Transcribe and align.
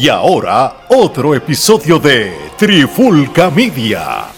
Y 0.00 0.08
ahora, 0.08 0.86
otro 0.88 1.34
episodio 1.34 1.98
de 1.98 2.32
Trifulca 2.56 3.50
Media. 3.50 4.28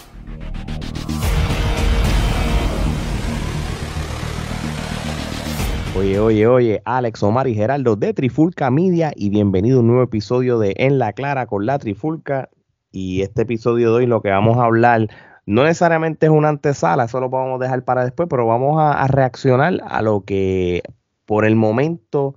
Oye, 5.96 6.18
oye, 6.18 6.46
oye, 6.48 6.82
Alex 6.84 7.22
Omar 7.22 7.46
y 7.46 7.54
Geraldo 7.54 7.94
de 7.94 8.12
Trifulca 8.12 8.72
Media 8.72 9.12
y 9.14 9.30
bienvenido 9.30 9.76
a 9.76 9.80
un 9.82 9.86
nuevo 9.86 10.02
episodio 10.02 10.58
de 10.58 10.74
En 10.78 10.98
la 10.98 11.12
Clara 11.12 11.46
con 11.46 11.64
la 11.64 11.78
Trifulca. 11.78 12.48
Y 12.90 13.22
este 13.22 13.42
episodio 13.42 13.90
de 13.90 13.98
hoy 13.98 14.06
lo 14.06 14.20
que 14.20 14.30
vamos 14.30 14.58
a 14.58 14.64
hablar 14.64 15.06
no 15.46 15.62
necesariamente 15.62 16.26
es 16.26 16.32
una 16.32 16.48
antesala, 16.48 17.04
eso 17.04 17.20
lo 17.20 17.30
podemos 17.30 17.60
dejar 17.60 17.84
para 17.84 18.02
después, 18.02 18.28
pero 18.28 18.48
vamos 18.48 18.82
a, 18.82 19.06
reaccionar 19.06 19.80
a 19.86 20.02
lo 20.02 20.24
que 20.24 20.82
por 21.24 21.44
el 21.44 21.54
momento 21.54 22.34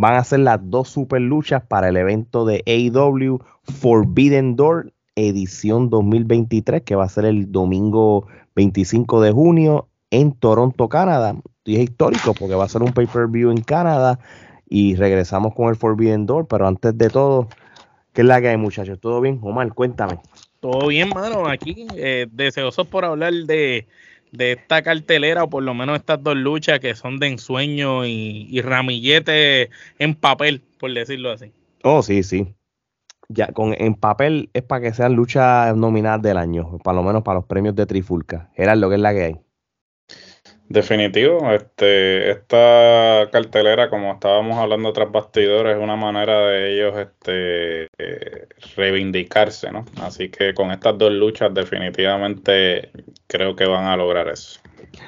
van 0.00 0.14
a 0.14 0.24
ser 0.24 0.40
las 0.40 0.60
dos 0.62 0.88
super 0.88 1.20
luchas 1.20 1.62
para 1.62 1.88
el 1.88 1.96
evento 1.96 2.44
de 2.44 2.62
AEW 2.66 3.40
Forbidden 3.64 4.54
Door 4.54 4.92
edición 5.16 5.90
2023, 5.90 6.82
que 6.82 6.94
va 6.94 7.04
a 7.04 7.08
ser 7.08 7.24
el 7.24 7.50
domingo 7.50 8.28
25 8.54 9.20
de 9.20 9.32
junio 9.32 9.88
en 10.10 10.32
Toronto, 10.32 10.88
Canadá. 10.88 11.34
Y 11.64 11.76
es 11.76 11.82
histórico 11.82 12.32
porque 12.34 12.54
va 12.54 12.64
a 12.64 12.68
ser 12.68 12.82
un 12.82 12.92
pay-per-view 12.92 13.50
en 13.50 13.60
Canadá 13.60 14.20
y 14.68 14.94
regresamos 14.94 15.54
con 15.54 15.68
el 15.68 15.76
Forbidden 15.76 16.26
Door, 16.26 16.46
pero 16.46 16.68
antes 16.68 16.96
de 16.96 17.10
todo, 17.10 17.48
¿qué 18.12 18.20
es 18.20 18.26
la 18.26 18.40
que 18.40 18.48
hay 18.48 18.56
muchachos? 18.56 19.00
¿Todo 19.00 19.20
bien? 19.20 19.40
Omar, 19.42 19.72
cuéntame. 19.74 20.20
Todo 20.60 20.88
bien, 20.88 21.08
mano, 21.08 21.48
aquí 21.48 21.86
eh, 21.96 22.26
deseosos 22.30 22.86
por 22.86 23.04
hablar 23.04 23.32
de, 23.32 23.86
esta 24.36 24.82
cartelera 24.82 25.44
o 25.44 25.50
por 25.50 25.62
lo 25.62 25.74
menos 25.74 25.96
estas 25.96 26.22
dos 26.22 26.36
luchas 26.36 26.80
que 26.80 26.94
son 26.94 27.18
de 27.18 27.28
ensueño 27.28 28.06
y, 28.06 28.60
ramillete 28.62 29.70
en 29.98 30.14
papel, 30.14 30.62
por 30.78 30.92
decirlo 30.92 31.30
así. 31.30 31.52
Oh, 31.82 32.02
sí, 32.02 32.22
sí. 32.22 32.54
Ya, 33.28 33.48
con, 33.48 33.74
en 33.78 33.94
papel 33.94 34.48
es 34.54 34.62
para 34.62 34.82
que 34.82 34.94
sean 34.94 35.14
luchas 35.14 35.76
nominadas 35.76 36.22
del 36.22 36.38
año, 36.38 36.78
por 36.78 36.94
lo 36.94 37.02
menos 37.02 37.22
para 37.22 37.40
los 37.40 37.46
premios 37.46 37.74
de 37.74 37.86
Trifulca. 37.86 38.50
Era 38.56 38.74
lo 38.74 38.88
que 38.88 38.94
es 38.94 39.00
la 39.00 39.12
que 39.12 39.24
hay. 39.24 39.40
Definitivo, 40.68 41.50
este, 41.52 42.30
esta 42.30 43.30
cartelera, 43.32 43.88
como 43.88 44.12
estábamos 44.12 44.58
hablando 44.58 44.92
tras 44.92 45.10
bastidores, 45.10 45.76
es 45.76 45.82
una 45.82 45.96
manera 45.96 46.40
de 46.48 46.74
ellos 46.74 46.94
este, 46.98 47.84
eh, 47.96 48.48
reivindicarse, 48.76 49.72
¿no? 49.72 49.86
Así 50.02 50.28
que 50.28 50.52
con 50.52 50.70
estas 50.70 50.98
dos 50.98 51.10
luchas 51.10 51.54
definitivamente 51.54 52.90
creo 53.26 53.56
que 53.56 53.64
van 53.64 53.86
a 53.86 53.96
lograr 53.96 54.28
eso. 54.28 54.60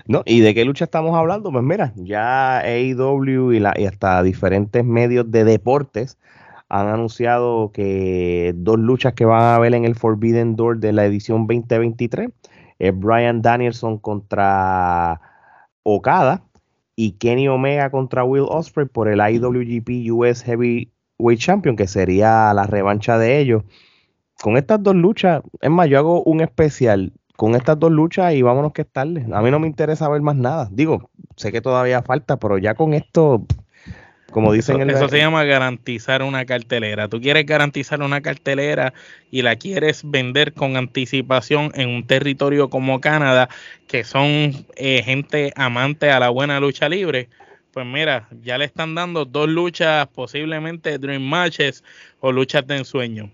No, 0.07 0.23
¿y 0.25 0.41
de 0.41 0.55
qué 0.55 0.65
lucha 0.65 0.85
estamos 0.85 1.15
hablando? 1.15 1.53
Pues 1.53 1.63
mira, 1.63 1.93
ya 1.97 2.61
AEW 2.61 3.53
y, 3.53 3.61
la, 3.61 3.75
y 3.77 3.85
hasta 3.85 4.23
diferentes 4.23 4.83
medios 4.83 5.31
de 5.31 5.45
deportes 5.45 6.17
han 6.71 6.89
anunciado 6.89 7.71
que 7.73 8.53
dos 8.57 8.79
luchas 8.79 9.13
que 9.13 9.27
van 9.27 9.43
a 9.43 9.59
ver 9.59 9.75
en 9.75 9.85
el 9.85 9.95
Forbidden 9.95 10.57
Door 10.57 10.79
de 10.79 10.93
la 10.93 11.05
edición 11.05 11.47
2023 11.47 12.31
es 12.79 12.99
Brian 12.99 13.43
Danielson 13.43 13.99
contra 13.99 15.21
Okada 15.83 16.43
y 16.97 17.13
Kenny 17.13 17.49
Omega 17.49 17.91
contra 17.91 18.25
Will 18.25 18.47
Ospreay 18.49 18.89
por 18.89 19.09
el 19.09 19.21
IWGP 19.21 20.11
US 20.13 20.43
Heavyweight 20.43 21.39
Champion, 21.39 21.77
que 21.77 21.87
sería 21.87 22.53
la 22.55 22.67
revancha 22.67 23.19
de 23.19 23.39
ellos. 23.39 23.63
Con 24.43 24.57
estas 24.57 24.83
dos 24.83 24.95
luchas, 24.95 25.43
es 25.61 25.71
más, 25.71 25.89
yo 25.89 25.99
hago 25.99 26.23
un 26.25 26.41
especial 26.41 27.13
con 27.41 27.55
estas 27.55 27.79
dos 27.79 27.91
luchas 27.91 28.35
y 28.35 28.43
vámonos 28.43 28.75
que 28.75 28.83
es 28.83 28.93
tarde. 28.93 29.27
A 29.33 29.41
mí 29.41 29.51
no 29.51 29.59
me 29.59 29.67
interesa 29.67 30.11
ver 30.11 30.21
más 30.21 30.37
nada. 30.37 30.69
Digo, 30.71 31.09
sé 31.37 31.51
que 31.51 31.63
todavía 31.63 32.03
falta, 32.03 32.39
pero 32.39 32.59
ya 32.59 32.75
con 32.75 32.93
esto 32.93 33.47
como 34.31 34.53
dicen 34.53 34.89
eso, 34.89 35.09
se 35.09 35.19
llama 35.19 35.45
garantizar 35.45 36.23
una 36.23 36.45
cartelera. 36.45 37.09
Tú 37.09 37.21
quieres 37.21 37.47
garantizar 37.47 38.01
una 38.03 38.21
cartelera 38.21 38.93
y 39.31 39.43
la 39.43 39.57
quieres 39.57 40.03
vender 40.05 40.53
con 40.53 40.77
anticipación 40.77 41.73
en 41.75 41.89
un 41.89 42.07
territorio 42.07 42.71
como 42.71 43.01
Canadá, 43.01 43.49
que 43.89 44.05
son 44.05 44.67
eh, 44.77 45.03
gente 45.05 45.53
amante 45.57 46.11
a 46.11 46.21
la 46.21 46.31
buena 46.31 46.61
lucha 46.61 46.89
libre. 46.89 47.29
Pues 47.73 47.87
mira, 47.87 48.29
ya 48.43 48.59
le 48.59 48.65
están 48.65 48.95
dando 48.95 49.25
dos 49.25 49.49
luchas, 49.49 50.07
posiblemente 50.09 50.99
Dream 50.99 51.23
Matches 51.23 51.85
o 52.21 52.33
luchas 52.33 52.67
de 52.67 52.79
ensueño. 52.79 53.31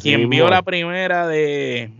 Quien 0.00 0.30
vio 0.30 0.48
la 0.48 0.62
primera 0.62 1.26
de, 1.26 1.90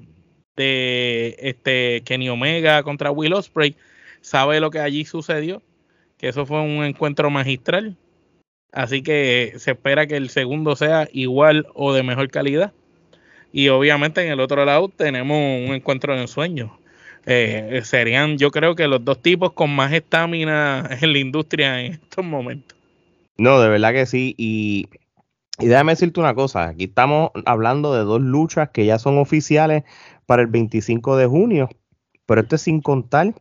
de 0.56 1.36
este 1.38 2.02
Kenny 2.04 2.28
Omega 2.28 2.82
contra 2.82 3.10
Will 3.10 3.32
Ospreay 3.32 3.76
sabe 4.20 4.60
lo 4.60 4.70
que 4.70 4.78
allí 4.78 5.04
sucedió, 5.04 5.62
que 6.18 6.28
eso 6.28 6.46
fue 6.46 6.60
un 6.60 6.84
encuentro 6.84 7.30
magistral 7.30 7.96
Así 8.72 9.03
que 9.03 9.54
se 9.56 9.72
espera 9.72 10.06
que 10.06 10.16
el 10.16 10.31
segundo 10.31 10.76
sea 10.76 11.08
igual 11.12 11.66
o 11.75 11.92
de 11.92 12.03
mejor 12.03 12.31
calidad. 12.31 12.72
Y 13.53 13.69
obviamente 13.69 14.25
en 14.25 14.32
el 14.32 14.41
otro 14.41 14.64
lado 14.64 14.88
tenemos 14.88 15.36
un 15.36 15.75
encuentro 15.75 16.14
de 16.14 16.22
ensueños. 16.22 16.70
Eh, 17.26 17.82
serían, 17.84 18.38
yo 18.38 18.50
creo 18.50 18.75
que 18.75 18.88
los 18.88 19.04
dos 19.04 19.20
tipos 19.20 19.53
con 19.53 19.75
más 19.75 19.92
estamina 19.92 20.88
en 21.00 21.12
la 21.12 21.19
industria 21.19 21.80
en 21.80 21.94
estos 21.94 22.25
momentos. 22.25 22.76
No, 23.36 23.60
de 23.60 23.69
verdad 23.69 23.92
que 23.92 24.06
sí. 24.06 24.34
Y 24.38 24.88
déjame 25.59 25.92
decirte 25.92 26.20
una 26.20 26.34
cosa: 26.34 26.69
aquí 26.69 26.84
estamos 26.84 27.30
hablando 27.47 27.94
de 27.94 28.04
dos 28.04 28.20
luchas 28.20 28.70
que 28.70 28.86
ya 28.86 28.98
son 28.98 29.19
oficiales 29.19 29.84
para 30.26 30.42
el 30.42 30.48
25 30.48 31.16
de 31.16 31.26
junio, 31.26 31.69
pero 32.26 32.42
esto 32.42 32.56
es 32.56 32.62
sin 32.62 32.80
contar 32.80 33.34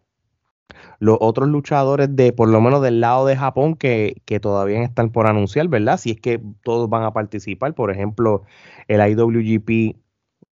los 1.00 1.18
otros 1.22 1.50
luchadores 1.50 2.16
de, 2.16 2.34
por 2.34 2.50
lo 2.50 2.62
menos 2.62 2.82
del 2.82 3.00
lado 3.00 3.26
de 3.26 3.36
Japón, 3.36 3.76
que, 3.76 4.22
todavía 4.42 4.84
están 4.84 5.12
por 5.12 5.28
anunciar, 5.28 5.68
¿verdad? 5.68 5.98
Si 5.98 6.12
es 6.12 6.20
que 6.20 6.42
todos 6.64 6.90
van 6.90 7.04
a 7.04 7.14
participar, 7.14 7.74
por 7.74 7.92
ejemplo, 7.92 8.44
el 8.88 9.00
IWGP 9.00 9.98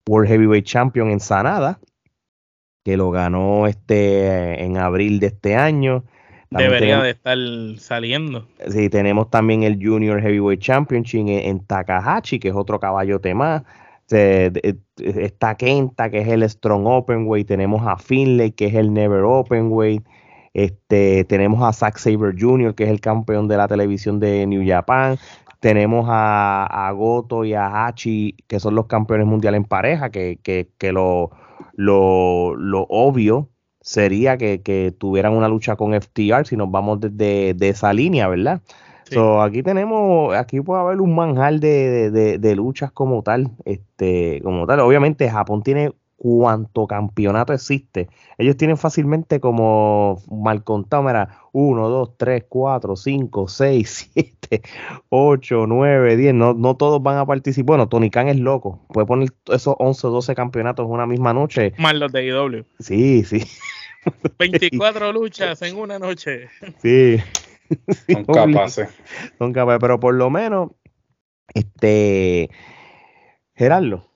World 0.08 0.30
Heavyweight 0.30 0.66
Champion 0.66 1.12
en 1.12 1.20
Sanada, 1.20 1.80
que 2.84 2.96
lo 2.96 3.12
ganó 3.12 3.68
este 3.68 4.64
en 4.64 4.78
abril 4.78 5.20
de 5.20 5.28
este 5.28 5.56
año. 5.56 6.06
Debería 6.50 7.02
de 7.02 7.10
estar 7.10 7.38
saliendo. 7.78 8.48
Sí, 8.70 8.90
tenemos 8.90 9.30
también 9.30 9.64
el 9.64 9.78
Junior 9.86 10.22
Heavyweight 10.22 10.62
Championship 10.62 11.28
en, 11.28 11.60
Takahashi, 11.66 12.40
que 12.40 12.48
es 12.48 12.56
otro 12.56 12.80
caballote 12.80 13.34
más. 13.34 13.64
Está 14.16 15.56
Kenta, 15.56 16.09
que 16.09 16.19
es 16.19 16.28
el 16.28 16.47
Strong 16.50 16.85
Openweight. 16.85 17.47
Tenemos 17.47 17.85
a 17.85 17.97
Finlay, 17.97 18.51
que 18.51 18.68
es 18.68 18.75
el 18.75 18.94
Never 18.94 19.23
Openweight. 19.23 20.03
Este, 20.53 21.23
tenemos 21.25 21.62
a 21.62 21.72
Zack 21.72 21.97
Saber 21.97 22.34
Jr., 22.38 22.73
que 22.73 22.85
es 22.85 22.90
el 22.90 23.00
campeón 23.00 23.47
de 23.47 23.57
la 23.57 23.68
televisión 23.68 24.19
de 24.19 24.47
New 24.47 24.63
Japan. 24.68 25.18
Tenemos 25.59 26.07
a, 26.09 26.91
Goto 26.95 27.44
y 27.44 27.53
a 27.53 27.85
Hachi, 27.85 28.35
que 28.47 28.59
son 28.59 28.75
los 28.75 28.88
campeones 28.88 29.28
mundiales 29.28 29.59
en 29.59 29.66
pareja, 29.66 30.09
que, 30.09 30.39
lo, 30.91 31.31
lo, 31.75 32.88
obvio 32.89 33.50
sería 33.81 34.38
que, 34.38 34.95
tuvieran 34.97 35.34
una 35.34 35.47
lucha 35.47 35.75
con 35.75 35.94
FTR 35.94 36.45
si 36.45 36.56
nos 36.57 36.72
vamos 36.72 37.01
desde 37.01 37.53
de 37.53 37.69
esa 37.69 37.94
línea, 37.94 38.28
¿verdad? 38.28 38.62
Aquí 39.41 39.63
tenemos, 39.63 40.35
aquí 40.35 40.62
puede 40.62 40.81
haber 40.81 41.01
un 41.01 41.16
manjar 41.16 41.59
de, 41.59 42.12
de, 42.12 42.38
de, 42.38 42.56
luchas 42.56 42.91
como 42.91 43.23
tal, 43.23 43.51
este, 43.66 44.41
como 44.44 44.66
tal. 44.66 44.79
Obviamente 44.81 45.29
Japón 45.29 45.63
tiene 45.63 45.94
cuánto 46.18 46.88
campeonato 46.88 47.53
existe. 47.53 48.09
Ellos 48.38 48.57
tienen 48.57 48.75
fácilmente 48.78 49.40
como 49.40 50.22
mal 50.29 50.63
contado, 50.63 51.03
mira, 51.03 51.40
1, 51.53 51.90
2, 51.90 52.18
3, 52.18 52.45
4, 52.50 52.95
5, 52.95 53.47
6, 53.47 54.09
7, 54.13 54.62
8, 55.09 55.66
9, 55.68 56.18
10. 56.18 56.34
No, 56.34 56.53
no 56.53 56.75
todos 56.75 57.01
van 57.01 57.18
a 57.18 57.25
participar. 57.25 57.68
Bueno, 57.68 57.88
Tony 57.88 58.09
Khan 58.09 58.28
es 58.28 58.39
loco. 58.39 58.85
Puede 58.89 59.07
poner 59.07 59.29
esos 59.47 59.75
11 59.78 60.07
o 60.07 60.09
12 60.09 60.35
campeonatos 60.35 60.85
en 60.85 60.91
una 60.91 61.06
misma 61.06 61.34
noche. 61.34 61.74
Más 61.78 61.95
los 61.95 62.12
de 62.12 62.25
IW. 62.25 62.66
Sí, 62.79 63.24
sí. 63.24 63.44
24 64.39 65.12
luchas 65.13 65.62
en 65.62 65.78
una 65.78 66.00
noche. 66.00 66.50
Sí. 66.81 67.18
Son 68.12 68.26
capaces. 68.26 68.90
Son 69.38 69.54
capaces, 69.54 69.80
pero 69.80 70.00
por 70.00 70.14
lo 70.14 70.30
menos, 70.30 70.72
este, 71.54 72.50
Gerardo, 73.56 74.08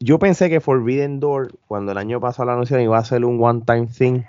yo 0.00 0.18
pensé 0.18 0.48
que 0.48 0.60
Forbidden 0.60 1.20
Door, 1.20 1.58
cuando 1.66 1.92
el 1.92 1.98
año 1.98 2.20
pasado 2.20 2.46
la 2.46 2.52
anunciaron, 2.52 2.84
iba 2.84 2.98
a 2.98 3.04
ser 3.04 3.24
un 3.24 3.42
one-time 3.42 3.86
thing. 3.86 4.22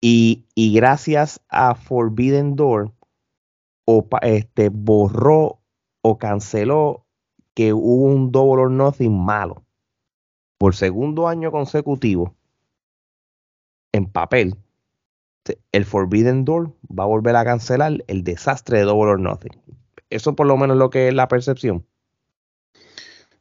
Y, 0.00 0.46
gracias 0.56 1.42
a 1.50 1.74
Forbidden 1.74 2.56
Door, 2.56 2.92
o, 3.84 4.06
este, 4.22 4.70
borró 4.70 5.60
o 6.02 6.16
canceló 6.16 7.04
que 7.54 7.74
hubo 7.74 8.06
un 8.06 8.32
Double 8.32 8.62
or 8.62 8.70
Nothing 8.70 9.12
malo. 9.12 9.62
Por 10.58 10.74
segundo 10.74 11.28
año 11.28 11.50
consecutivo, 11.50 12.34
en 13.92 14.06
papel, 14.06 14.56
el 15.72 15.84
Forbidden 15.84 16.44
Door 16.44 16.72
va 16.86 17.04
a 17.04 17.06
volver 17.06 17.36
a 17.36 17.44
cancelar 17.44 18.04
el 18.06 18.24
desastre 18.24 18.78
de 18.78 18.84
Double 18.84 19.12
or 19.12 19.20
Nothing. 19.20 19.52
Eso 20.10 20.34
por 20.34 20.46
lo 20.46 20.56
menos 20.56 20.76
lo 20.76 20.90
que 20.90 21.08
es 21.08 21.14
la 21.14 21.28
percepción. 21.28 21.86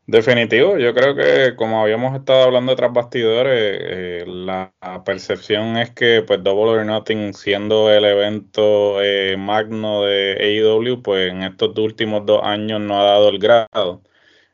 Definitivo, 0.05 0.79
yo 0.79 0.95
creo 0.95 1.13
que 1.15 1.55
como 1.55 1.83
habíamos 1.83 2.15
estado 2.15 2.41
hablando 2.41 2.75
tras 2.75 2.91
bastidores, 2.91 3.77
eh, 3.79 4.23
la, 4.25 4.73
percepción 5.05 5.77
es 5.77 5.91
que 5.91 6.23
pues 6.25 6.43
Double 6.43 6.79
or 6.79 6.85
Nothing 6.85 7.35
siendo 7.35 7.91
el 7.91 8.05
evento 8.05 9.03
eh, 9.03 9.35
magno 9.37 10.05
de 10.05 10.35
AEW, 10.39 11.03
pues 11.03 11.31
en 11.31 11.43
estos 11.43 11.77
últimos 11.77 12.25
dos 12.25 12.41
años 12.43 12.81
no 12.81 12.99
ha 12.99 13.03
dado 13.03 13.29
el 13.29 13.37
grado. 13.37 14.01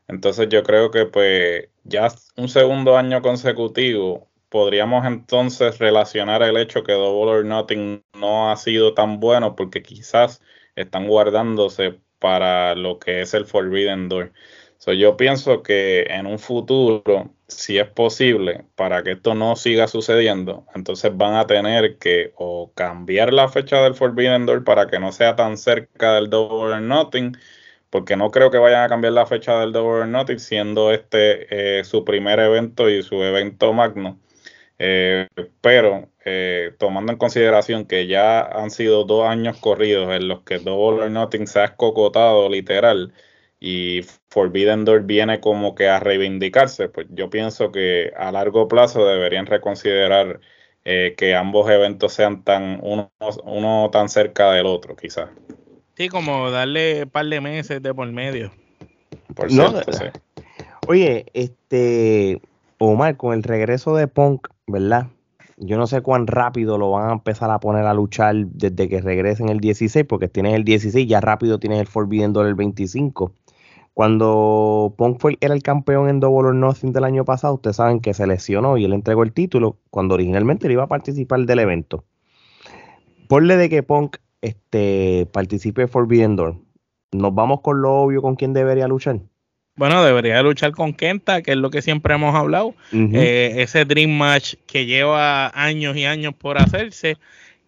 Entonces 0.08 0.48
yo 0.50 0.62
creo 0.62 0.90
que 0.90 1.06
pues 1.06 1.68
ya 1.84 2.08
un 2.36 2.48
segundo 2.48 2.98
año 2.98 3.22
consecutivo 3.22 4.25
podríamos 4.48 5.06
entonces 5.06 5.78
relacionar 5.78 6.42
el 6.42 6.56
hecho 6.56 6.84
que 6.84 6.92
Double 6.92 7.30
or 7.30 7.44
Nothing 7.44 8.04
no 8.14 8.50
ha 8.50 8.56
sido 8.56 8.94
tan 8.94 9.20
bueno 9.20 9.56
porque 9.56 9.82
quizás 9.82 10.42
están 10.76 11.08
guardándose 11.08 12.00
para 12.18 12.74
lo 12.74 12.98
que 12.98 13.22
es 13.22 13.34
el 13.34 13.46
Forbidden 13.46 14.08
Door 14.08 14.32
yo 14.94 15.16
pienso 15.16 15.62
que 15.62 16.02
en 16.10 16.26
un 16.26 16.38
futuro, 16.38 17.34
si 17.48 17.78
es 17.78 17.88
posible, 17.88 18.64
para 18.76 19.02
que 19.02 19.12
esto 19.12 19.34
no 19.34 19.56
siga 19.56 19.88
sucediendo, 19.88 20.66
entonces 20.74 21.16
van 21.16 21.34
a 21.34 21.46
tener 21.46 21.98
que 21.98 22.32
o 22.36 22.72
cambiar 22.74 23.32
la 23.32 23.48
fecha 23.48 23.82
del 23.82 23.94
Forbidden 23.94 24.46
Door 24.46 24.64
para 24.64 24.86
que 24.86 24.98
no 25.00 25.12
sea 25.12 25.34
tan 25.36 25.56
cerca 25.56 26.14
del 26.14 26.30
Double 26.30 26.74
or 26.74 26.80
Nothing, 26.80 27.36
porque 27.90 28.16
no 28.16 28.30
creo 28.30 28.50
que 28.50 28.58
vayan 28.58 28.84
a 28.84 28.88
cambiar 28.88 29.14
la 29.14 29.26
fecha 29.26 29.58
del 29.60 29.72
Double 29.72 30.02
or 30.02 30.08
Nothing, 30.08 30.38
siendo 30.38 30.92
este 30.92 31.78
eh, 31.78 31.84
su 31.84 32.04
primer 32.04 32.38
evento 32.38 32.88
y 32.88 33.02
su 33.02 33.22
evento 33.22 33.72
magno. 33.72 34.18
Eh, 34.78 35.28
pero 35.60 36.08
eh, 36.24 36.72
tomando 36.78 37.12
en 37.12 37.18
consideración 37.18 37.86
que 37.86 38.06
ya 38.06 38.40
han 38.40 38.70
sido 38.70 39.04
dos 39.04 39.26
años 39.26 39.56
corridos 39.58 40.14
en 40.14 40.28
los 40.28 40.42
que 40.42 40.58
Double 40.58 41.04
or 41.04 41.10
Nothing 41.10 41.46
se 41.46 41.60
ha 41.60 41.64
escocotado 41.64 42.48
literal, 42.48 43.12
y 43.58 44.02
Forbidden 44.28 44.84
Door 44.84 45.04
viene 45.04 45.40
como 45.40 45.74
que 45.74 45.88
a 45.88 45.98
reivindicarse, 45.98 46.88
pues 46.88 47.06
yo 47.10 47.30
pienso 47.30 47.72
que 47.72 48.12
a 48.16 48.30
largo 48.30 48.68
plazo 48.68 49.06
deberían 49.06 49.46
reconsiderar 49.46 50.40
eh, 50.84 51.14
que 51.16 51.34
ambos 51.34 51.68
eventos 51.70 52.12
sean 52.12 52.44
tan 52.44 52.78
uno, 52.82 53.10
uno 53.44 53.88
tan 53.90 54.08
cerca 54.08 54.52
del 54.52 54.66
otro, 54.66 54.94
quizás. 54.94 55.30
Sí, 55.96 56.08
como 56.08 56.50
darle 56.50 57.04
un 57.04 57.10
par 57.10 57.26
de 57.26 57.40
meses 57.40 57.82
de 57.82 57.94
por 57.94 58.06
medio. 58.12 58.52
Por 59.34 59.50
cierto, 59.50 59.92
sí. 59.92 60.04
Oye, 60.86 61.26
este 61.32 62.40
Omar, 62.78 63.16
con 63.16 63.32
el 63.32 63.42
regreso 63.42 63.96
de 63.96 64.06
Punk, 64.06 64.48
¿verdad? 64.66 65.08
Yo 65.58 65.78
no 65.78 65.86
sé 65.86 66.02
cuán 66.02 66.26
rápido 66.26 66.76
lo 66.76 66.90
van 66.90 67.08
a 67.08 67.12
empezar 67.12 67.50
a 67.50 67.60
poner 67.60 67.86
a 67.86 67.94
luchar 67.94 68.34
desde 68.46 68.88
que 68.88 69.00
regresen 69.00 69.48
el 69.48 69.60
16, 69.60 70.04
porque 70.06 70.28
tienes 70.28 70.54
el 70.54 70.64
16, 70.64 71.08
ya 71.08 71.20
rápido 71.20 71.58
tienes 71.58 71.80
el 71.80 71.86
Forbidden 71.86 72.32
Door 72.32 72.46
el 72.46 72.54
25. 72.54 73.32
Cuando 73.94 74.92
Punk 74.98 75.18
fue, 75.18 75.38
era 75.40 75.54
el 75.54 75.62
campeón 75.62 76.10
en 76.10 76.20
Double 76.20 76.48
or 76.48 76.54
Nothing 76.54 76.92
del 76.92 77.04
año 77.04 77.24
pasado, 77.24 77.54
ustedes 77.54 77.76
saben 77.76 78.00
que 78.00 78.12
se 78.12 78.26
lesionó 78.26 78.76
y 78.76 78.84
él 78.84 78.92
entregó 78.92 79.22
el 79.22 79.32
título 79.32 79.78
cuando 79.90 80.14
originalmente 80.16 80.66
él 80.66 80.72
iba 80.72 80.82
a 80.82 80.88
participar 80.88 81.40
del 81.46 81.60
evento. 81.60 82.04
Ponle 83.28 83.56
de 83.56 83.70
que 83.70 83.82
Punk 83.82 84.18
este, 84.42 85.26
participe 85.32 85.82
en 85.82 85.88
Forbidden 85.88 86.36
Door. 86.36 86.56
Nos 87.12 87.34
vamos 87.34 87.62
con 87.62 87.80
lo 87.80 87.94
obvio 87.94 88.20
con 88.20 88.36
quién 88.36 88.52
debería 88.52 88.88
luchar. 88.88 89.20
Bueno, 89.76 90.02
debería 90.02 90.42
luchar 90.42 90.72
con 90.72 90.94
Kenta, 90.94 91.42
que 91.42 91.52
es 91.52 91.56
lo 91.56 91.70
que 91.70 91.82
siempre 91.82 92.14
hemos 92.14 92.34
hablado. 92.34 92.74
Eh, 92.92 93.54
ese 93.58 93.84
Dream 93.84 94.10
Match 94.10 94.54
que 94.66 94.86
lleva 94.86 95.48
años 95.54 95.96
y 95.96 96.06
años 96.06 96.34
por 96.34 96.58
hacerse 96.58 97.18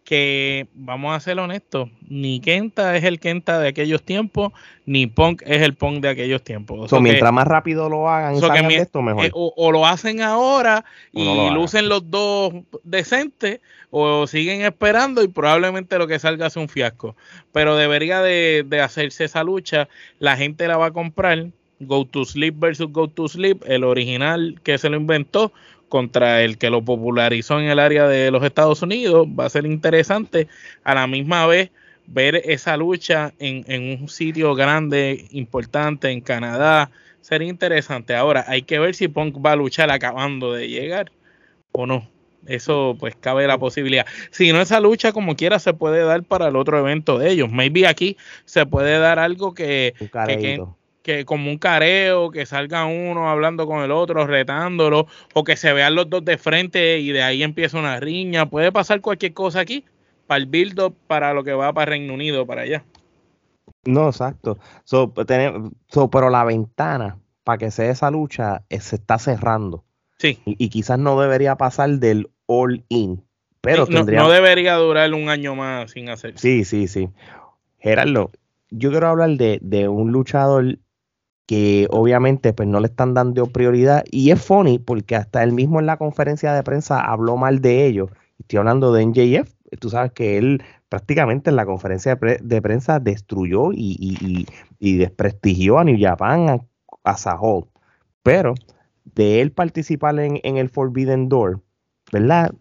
que 0.08 0.69
vamos 0.72 1.14
a 1.14 1.20
ser 1.20 1.38
honestos, 1.38 1.90
ni 2.08 2.40
Kenta 2.40 2.96
es 2.96 3.05
el 3.05 3.20
Kenta 3.20 3.58
de 3.58 3.69
aquellos 3.69 4.02
tiempos, 4.02 4.55
ni 4.87 5.06
Punk 5.06 5.43
es 5.44 5.60
el 5.60 5.75
Punk 5.75 6.00
de 6.00 6.08
aquellos 6.08 6.43
tiempos. 6.43 6.90
O 6.90 7.00
mientras 7.02 7.31
más 7.31 7.46
rápido 7.46 7.90
lo 7.90 8.08
hagan 8.08 8.34
y 8.70 8.75
esto, 8.75 9.02
mejor. 9.02 9.26
Eh, 9.26 9.31
o, 9.34 9.70
lo 9.70 9.84
hacen 9.84 10.22
ahora 10.22 10.87
y 11.12 11.50
lucen 11.50 11.90
los 11.90 12.11
dos 12.11 12.54
decentes, 12.84 13.61
o 13.90 14.26
siguen 14.26 14.62
esperando 14.62 15.22
y 15.22 15.28
probablemente 15.28 15.99
lo 15.99 16.06
que 16.06 16.19
salga 16.19 16.49
sea 16.49 16.62
un 16.62 16.70
fiasco. 16.70 17.14
Pero 17.52 17.76
debería 17.76 18.22
de, 18.22 18.64
de 18.66 18.81
hacerse 18.81 19.25
esa 19.25 19.44
lucha, 19.44 19.90
la 20.20 20.38
gente 20.38 20.66
la 20.69 20.78
va 20.78 20.87
a 20.87 20.93
comprar. 20.93 21.49
Go 21.80 22.04
to 22.04 22.25
Sleep 22.25 22.54
versus 22.58 22.88
Go 22.90 23.08
to 23.08 23.28
Sleep, 23.28 23.62
el 23.66 23.84
original 23.84 24.60
que 24.62 24.78
se 24.78 24.88
lo 24.88 24.96
inventó 24.96 25.52
contra 25.88 26.42
el 26.42 26.58
que 26.58 26.70
lo 26.70 26.82
popularizó 26.82 27.60
en 27.60 27.66
el 27.66 27.78
área 27.78 28.06
de 28.06 28.30
los 28.30 28.42
Estados 28.44 28.82
Unidos. 28.82 29.26
Va 29.28 29.46
a 29.46 29.50
ser 29.50 29.66
interesante 29.66 30.48
a 30.84 30.94
la 30.94 31.06
misma 31.06 31.46
vez 31.46 31.70
ver 32.06 32.36
esa 32.44 32.76
lucha 32.76 33.32
en, 33.38 34.00
un 34.00 34.08
sitio 34.08 34.54
grande, 34.54 35.26
importante 35.30 36.10
en 36.10 36.20
Canadá. 36.20 36.90
Sería 37.20 37.48
interesante. 37.48 38.14
Ahora, 38.14 38.44
hay 38.48 38.62
que 38.62 38.78
ver 38.78 38.94
si 38.94 39.08
Punk 39.08 39.44
va 39.44 39.52
a 39.52 39.56
luchar 39.56 39.90
acabando 39.90 40.52
de 40.52 40.69
llegar 40.69 41.12
o 41.72 41.86
no. 41.86 42.08
Eso 42.46 42.96
pues 42.98 43.14
cabe 43.14 43.46
la 43.46 43.58
posibilidad. 43.58 44.06
Si 44.30 44.52
no, 44.52 44.60
esa 44.60 44.80
lucha 44.80 45.12
como 45.12 45.36
quiera 45.36 45.58
se 45.58 45.75
puede 45.75 46.02
dar 46.04 46.22
para 46.22 46.48
el 46.48 46.56
otro 46.56 46.78
evento 46.78 47.19
de 47.19 47.30
ellos. 47.30 47.50
Maybe 47.50 47.86
aquí 47.86 48.16
se 48.46 48.64
puede 48.64 48.98
dar 48.98 49.19
algo 49.19 49.52
que, 49.52 49.94
que, 50.26 50.62
que 51.08 51.25
como 51.25 51.50
un 51.50 51.56
careo, 51.56 52.31
que 52.31 52.44
salga 52.44 52.84
uno 52.84 53.31
hablando 53.31 53.66
con 53.66 53.82
el 53.82 53.90
otro, 53.90 54.26
retándolo, 54.26 55.06
o 55.32 55.43
que 55.43 55.56
se 55.56 55.72
vean 55.72 55.94
los 55.94 56.10
dos 56.10 56.22
de 56.22 56.37
frente 56.37 56.99
y 56.99 57.12
de 57.12 57.22
ahí 57.22 57.43
empieza 57.43 57.78
una 57.78 57.99
riña. 57.99 58.50
Puede 58.50 58.72
pasar 58.72 59.00
cualquier 59.00 59.32
cosa 59.32 59.60
aquí 59.60 59.87
para 60.26 60.37
el 60.37 60.44
build 60.44 60.78
up, 60.81 60.94
para 61.06 61.32
lo 61.32 61.44
que 61.44 61.55
va 61.55 61.72
para 61.72 61.93
Reino 61.93 62.12
Unido, 62.12 62.44
para 62.44 62.62
allá. 62.62 62.84
No, 63.87 64.08
exacto. 64.08 64.58
pero 66.12 66.28
la 66.28 66.44
ventana 66.44 67.16
para 67.43 67.56
que 67.56 67.70
sea 67.70 67.90
esa 67.90 68.11
lucha 68.11 68.64
eh, 68.69 68.78
se 68.78 68.96
está 68.96 69.19
cerrando. 69.19 69.84
Sí. 70.19 70.38
Y, 70.44 70.69
quizás 70.69 70.99
no 70.99 71.19
debería 71.19 71.56
pasar 71.56 71.88
del 71.88 72.28
all 72.44 72.84
in. 72.90 73.25
Pero 73.62 73.87
no, 73.87 74.04
no, 74.04 74.28
debería 74.28 74.75
durar 74.75 75.14
un 75.14 75.31
año 75.31 75.54
más 75.54 75.93
sin 75.93 76.11
hacer. 76.11 76.34
Sí, 76.37 76.66
sí, 76.66 76.87
sí. 76.87 77.08
Gerardo, 77.78 78.31
yo 78.69 78.90
quiero 78.90 79.08
hablar 79.08 79.31
de, 79.31 79.58
de 79.62 79.88
un 79.88 80.12
luchador 80.12 80.78
que 81.49 81.89
obviamente 81.91 82.53
pues 82.53 82.69
no 82.69 82.79
le 82.79 82.89
están 82.89 83.15
dando 83.15 83.47
prioridad 83.47 84.05
y 84.11 84.33
es 84.33 84.45
funny 84.45 84.79
porque 84.79 85.17
hasta 85.17 85.43
él 85.43 85.53
mismo 85.53 85.81
en 85.81 85.87
la 85.87 85.97
conferencia 85.97 86.53
de 86.53 86.62
prensa 86.62 87.00
habló 87.00 87.39
mal 87.39 87.62
de 87.62 87.87
ellos. 87.87 88.11
Estoy 88.39 88.59
hablando 88.59 88.93
de 88.93 89.06
NJF, 89.06 89.50
tú 89.81 89.89
sabes 89.89 90.12
que 90.12 90.37
él 90.37 90.62
prácticamente 90.91 91.49
en 91.49 91.56
la 91.56 91.65
conferencia 91.65 92.17
de, 92.17 92.62
prensa 92.62 93.00
destruyó 93.00 93.71
y, 93.73 94.47
desprestigió 94.79 95.79
a 95.79 95.85
New 95.85 95.97
Japan, 95.99 96.50
a, 96.50 97.11
a 97.11 97.17
Pero 98.23 98.53
de 99.06 99.41
él 99.41 99.50
participar 99.50 100.21
en, 100.21 100.56
el 100.59 100.69
Forbidden 100.69 101.31
Door, 101.31 101.62
¿verdad? 102.12 102.53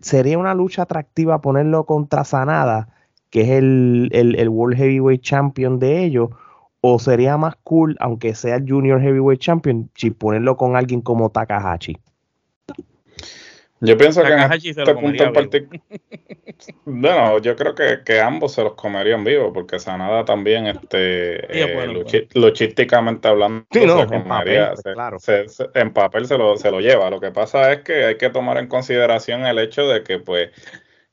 sería 0.00 0.38
una 0.38 0.54
lucha 0.54 0.82
atractiva 0.82 1.42
ponerlo 1.42 1.84
contra 1.84 2.24
Sanada, 2.24 2.88
que 3.28 3.42
es 3.42 3.48
el, 3.50 4.08
el, 4.12 4.34
el 4.36 4.48
World 4.48 4.78
Heavyweight 4.78 5.20
Champion 5.20 5.78
de 5.78 6.04
ellos, 6.04 6.30
¿O 6.86 6.98
sería 6.98 7.38
más 7.38 7.56
cool, 7.62 7.96
aunque 7.98 8.34
sea 8.34 8.58
Junior 8.60 9.00
Heavyweight 9.00 9.40
Champion, 9.40 9.88
si 9.94 10.10
ponerlo 10.10 10.54
con 10.58 10.76
alguien 10.76 11.00
como 11.00 11.30
Takahashi? 11.30 11.96
Yo 13.80 13.96
pienso 13.96 14.22
que 14.22 14.34
en 14.34 14.52
este 14.52 14.94
punto 14.94 15.24
en 15.24 15.32
particular. 15.32 15.80
bueno, 16.84 17.38
yo 17.38 17.56
creo 17.56 17.74
que, 17.74 18.20
ambos 18.20 18.52
se 18.52 18.62
los 18.62 18.74
comerían 18.74 19.24
vivos, 19.24 19.50
porque 19.54 19.78
Sanada 19.78 20.26
también, 20.26 20.66
este, 20.66 21.62
eh, 21.64 22.04
luchísticamente 22.34 23.28
hablando, 23.28 23.64
se 23.72 23.86
comería. 23.86 24.74
En 25.72 25.90
papel, 25.94 26.26
se, 26.26 26.36
lo, 26.36 26.58
se 26.58 26.70
lo 26.70 26.80
lleva. 26.80 27.08
Lo 27.08 27.18
que 27.18 27.30
pasa 27.30 27.72
es 27.72 27.80
que 27.80 28.04
hay 28.04 28.18
que 28.18 28.28
tomar 28.28 28.58
en 28.58 28.66
consideración 28.66 29.46
el 29.46 29.58
hecho 29.58 29.88
de 29.88 30.02
que, 30.02 30.18
pues, 30.18 30.50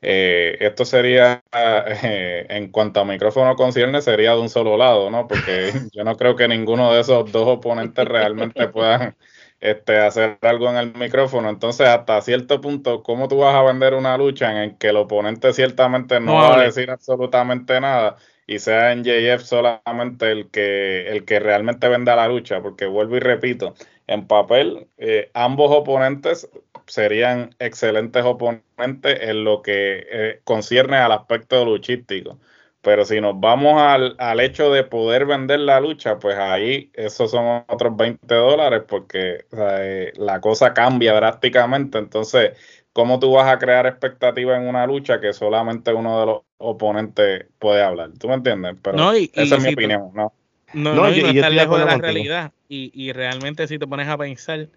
eh, 0.01 0.58
esto 0.60 0.84
sería, 0.84 1.43
eh, 1.53 2.46
en 2.50 2.72
cuanto 2.72 3.00
a 3.00 3.05
micrófono 3.05 3.55
concierne, 3.55 4.01
sería 4.01 4.34
de 4.34 4.39
un 4.41 4.50
solo 4.50 4.75
lado, 4.77 5.10
¿no? 5.12 5.27
Porque 5.27 5.72
yo 5.93 6.03
no 6.03 6.15
creo 6.17 6.36
que 6.36 6.48
ninguno 6.48 6.91
de 6.93 7.01
esos 7.01 7.31
dos 7.31 7.48
oponentes 7.48 8.05
realmente 8.08 8.67
puedan 8.70 9.15
este, 9.60 10.00
hacer 10.00 10.39
algo 10.41 10.70
en 10.70 10.77
el 10.77 10.93
micrófono. 10.96 11.50
Entonces, 11.50 11.88
hasta 11.88 12.22
cierto 12.22 12.60
punto, 12.62 13.03
¿cómo 13.03 13.27
tú 13.27 13.38
vas 13.38 13.53
a 13.53 13.62
vender 13.62 13.93
una 13.93 14.17
lucha 14.17 14.51
en 14.51 14.58
el 14.58 14.77
que 14.77 14.89
el 14.89 14.98
oponente 14.98 15.53
ciertamente 15.53 16.20
no, 16.20 16.34
va 16.34 16.60
a 16.60 16.63
decir 16.63 16.89
absolutamente 16.89 17.79
nada? 17.79 18.17
y 18.48 18.60
sea 18.60 18.91
en 18.91 19.03
JF 19.05 19.43
solamente 19.43 20.29
el 20.29 20.50
que, 20.50 21.08
el 21.08 21.24
que 21.24 21.39
realmente 21.39 21.88
venda 21.88 22.17
la 22.17 22.27
lucha, 22.27 22.62
porque 22.62 22.86
vuelvo 22.86 23.15
y 23.15 23.20
repito, 23.20 23.75
en 24.08 24.27
papel, 24.27 24.88
eh, 24.98 25.31
ambos 25.34 25.72
oponentes 25.72 26.50
serían 26.91 27.55
excelentes 27.57 28.21
oponentes 28.25 29.17
en 29.21 29.45
lo 29.45 29.62
que 29.62 30.05
eh, 30.12 30.41
concierne 30.43 30.98
al 30.98 31.13
aspecto 31.13 31.63
luchístico. 31.63 32.38
Pero 32.81 33.05
si 33.05 33.21
nos 33.21 33.39
vamos 33.39 33.81
al, 33.81 34.15
al, 34.19 34.41
hecho 34.41 34.74
de 34.74 34.83
poder 34.83 35.25
vender 35.25 35.62
la 35.62 35.79
lucha, 35.79 36.19
pues 36.19 36.36
ahí 36.38 36.91
esos 36.93 37.31
son 37.31 37.63
otros 37.69 37.95
20 37.95 38.36
dólares 38.36 38.81
porque 38.86 39.45
eh, 39.53 40.12
la 40.17 40.41
cosa 40.41 40.74
cambia 40.74 41.13
drásticamente. 41.13 41.98
Entonces, 41.98 42.57
¿cómo 42.91 43.19
tú 43.19 43.31
vas 43.31 43.50
a 43.50 43.57
crear 43.57 43.86
expectativa 43.86 44.57
en 44.57 44.67
una 44.67 44.86
lucha 44.86 45.21
que 45.21 45.31
solamente 45.31 45.93
uno 45.93 46.19
de 46.19 46.25
los 46.25 46.41
oponentes 46.57 47.45
puede 47.57 47.83
hablar? 47.83 48.10
¿Tú 48.19 48.27
me 48.27 48.33
entiendes? 48.33 48.75
Pero 48.81 49.13
esa 49.13 49.55
es 49.55 49.63
mi 49.63 49.74
opinión, 49.74 50.12
¿no? 50.13 50.33
No, 50.74 50.93
no, 50.93 51.10
y 51.10 51.21
no 51.21 51.29
está 51.29 51.50
lejos 51.50 51.79
de 51.79 51.86
la 51.86 51.98
realidad. 51.98 52.51
Y, 52.67 52.91
y 52.93 53.13
realmente 53.13 53.65
si 53.67 53.79
te 53.79 53.88
pones 53.88 54.10
a 54.10 54.17
pensar, 54.17 54.67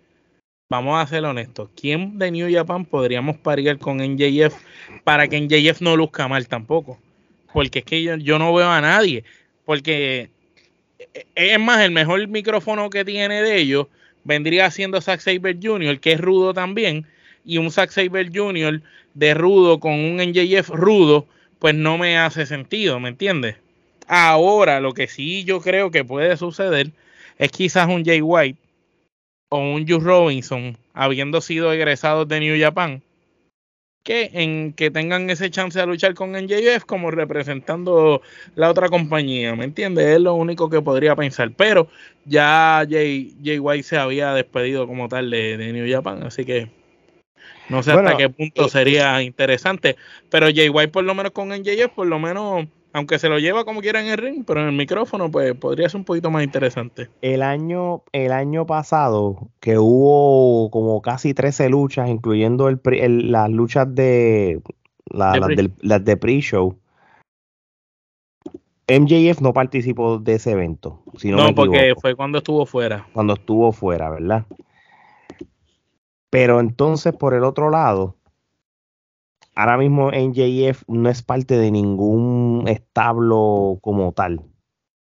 vamos 0.75 1.01
a 1.01 1.07
ser 1.07 1.25
honestos, 1.25 1.71
¿quién 1.81 2.19
de 2.19 2.33
New 2.33 2.53
Japan 2.53 2.85
podríamos 2.85 3.37
parir 3.37 3.79
con 3.79 3.99
NJF 3.99 4.55
para 5.05 5.29
que 5.29 5.41
NJF 5.41 5.81
no 5.81 5.97
luzca 5.97 6.27
mal 6.27 6.49
tampoco? 6.49 6.99
Porque 7.53 7.79
es 7.79 7.85
que 7.85 8.03
yo, 8.03 8.39
no 8.39 8.53
veo 8.53 8.69
a 8.69 8.81
nadie. 8.81 9.23
Porque 9.65 10.31
eh, 10.99 11.27
es 11.37 11.61
más, 11.61 11.81
el 11.83 11.93
mejor 11.93 12.27
micrófono 12.27 12.91
que 12.91 13.05
tiene 13.05 13.41
de 13.41 13.57
ellos 13.57 13.87
vendría 14.25 14.69
siendo 14.73 15.01
Zack 15.01 15.21
Saber 15.21 15.59
Jr., 15.63 16.01
que 16.01 16.13
es 16.13 16.21
rudo 16.21 16.53
también, 16.53 17.07
y 17.45 17.59
un 17.59 17.71
Zack 17.71 17.91
Saber 17.91 18.31
Jr. 18.35 18.83
de 19.15 19.35
rudo 19.35 19.79
con 19.79 19.93
un 19.93 20.17
NJF 20.17 20.71
rudo, 20.71 21.29
pues 21.61 21.75
no 21.77 21.99
me 21.99 22.19
hace 22.19 22.47
sentido, 22.47 22.99
¿me 22.99 23.11
entiendes? 23.11 23.57
Ahora, 24.09 24.81
lo 24.81 24.93
que 24.93 25.07
sí 25.07 25.45
yo 25.45 25.61
creo 25.61 25.93
que 25.93 26.05
puede 26.05 26.37
suceder 26.37 26.91
es 27.39 27.53
quizás 27.53 27.89
un 27.89 28.05
Jay 28.05 28.21
White 28.21 28.59
o 29.49 29.59
un 29.59 29.87
Juice 29.87 30.05
Robinson, 30.05 30.77
habiendo 30.93 31.41
sido 31.41 31.73
egresados 31.73 32.27
de 32.29 32.41
New 32.41 32.61
Japan, 32.61 33.03
que 34.05 34.31
en 34.35 34.75
que 34.75 34.91
tengan 34.91 35.31
ese 35.31 35.51
chance 35.51 35.79
de 35.79 35.87
luchar 35.87 36.15
con 36.15 36.33
NJF 36.33 36.85
como 36.85 37.11
representando 37.11 38.21
la 38.55 38.71
otra 38.71 38.91
compañía, 38.91 39.57
¿me 39.57 39.65
entiendes? 39.65 40.07
Es 40.07 40.21
lo 40.21 40.35
único 40.35 40.69
que 40.69 40.83
podría 40.83 41.17
pensar, 41.17 41.51
pero 41.57 41.89
ya 42.27 42.87
Jay, 42.89 43.35
Jay 43.43 43.59
White 43.59 43.83
se 43.83 43.97
había 43.97 44.35
despedido 44.35 44.87
como 44.87 45.09
tal 45.09 45.31
de, 45.31 45.73
New 45.73 45.91
Japan, 45.91 46.23
así 46.23 46.45
que 46.45 46.69
no 47.71 47.83
sé 47.83 47.93
hasta 47.93 48.19
qué 48.19 48.29
punto 48.29 48.67
eh, 48.67 48.69
sería 48.69 49.23
interesante, 49.23 49.97
pero 50.29 50.49
Jay 50.55 50.69
White 50.69 50.93
por 50.93 51.05
lo 51.05 51.15
menos 51.15 51.33
con 51.33 51.49
NJF 51.49 51.89
por 51.95 52.07
lo 52.07 52.19
menos 52.19 52.67
aunque 52.95 53.19
se 53.19 53.29
lo 53.29 53.41
lleva 53.41 53.65
como 53.65 53.81
quiera 53.81 54.01
en 54.01 54.07
el 54.07 54.17
ring, 54.17 54.45
pero 54.47 54.61
en 54.61 54.69
el 54.69 54.77
micrófono, 54.77 55.29
pues 55.29 55.53
podría 55.55 55.89
ser 55.89 55.99
un 55.99 56.05
poquito 56.05 56.31
más 56.31 56.45
interesante. 56.45 57.11
El 57.23 57.43
año, 57.43 58.05
el 58.13 58.31
año 58.31 58.67
pasado, 58.67 59.49
que 59.59 59.79
hubo 59.79 60.71
como 60.71 61.03
casi 61.03 61.35
13 61.35 61.71
luchas, 61.71 62.09
incluyendo 62.09 62.69
el, 62.69 62.81
las 63.33 63.51
luchas 63.51 63.93
de, 63.93 64.63
las 65.07 66.05
de 66.05 66.17
pre-show, 66.17 66.79
MJF 68.87 69.41
no 69.41 69.53
participó 69.53 70.19
de 70.19 70.35
ese 70.35 70.53
evento. 70.53 71.03
no, 71.25 71.53
porque 71.53 71.95
fue 72.01 72.15
cuando 72.15 72.39
estuvo 72.39 72.65
fuera. 72.65 73.09
Cuando 73.13 73.35
estuvo 73.35 73.73
fuera, 73.73 74.09
¿verdad? 74.09 74.45
Pero 76.31 76.61
entonces, 76.61 77.13
por 77.13 77.35
el 77.35 77.43
otro 77.43 77.71
lado, 77.71 78.15
ahora 79.55 79.77
mismo 79.77 80.11
NJF 80.11 80.83
no 80.89 81.09
es 81.09 81.23
parte 81.23 81.57
de 81.57 81.71
ningún 81.71 82.65
establo 82.67 83.79
como 83.81 84.13
tal. 84.13 84.43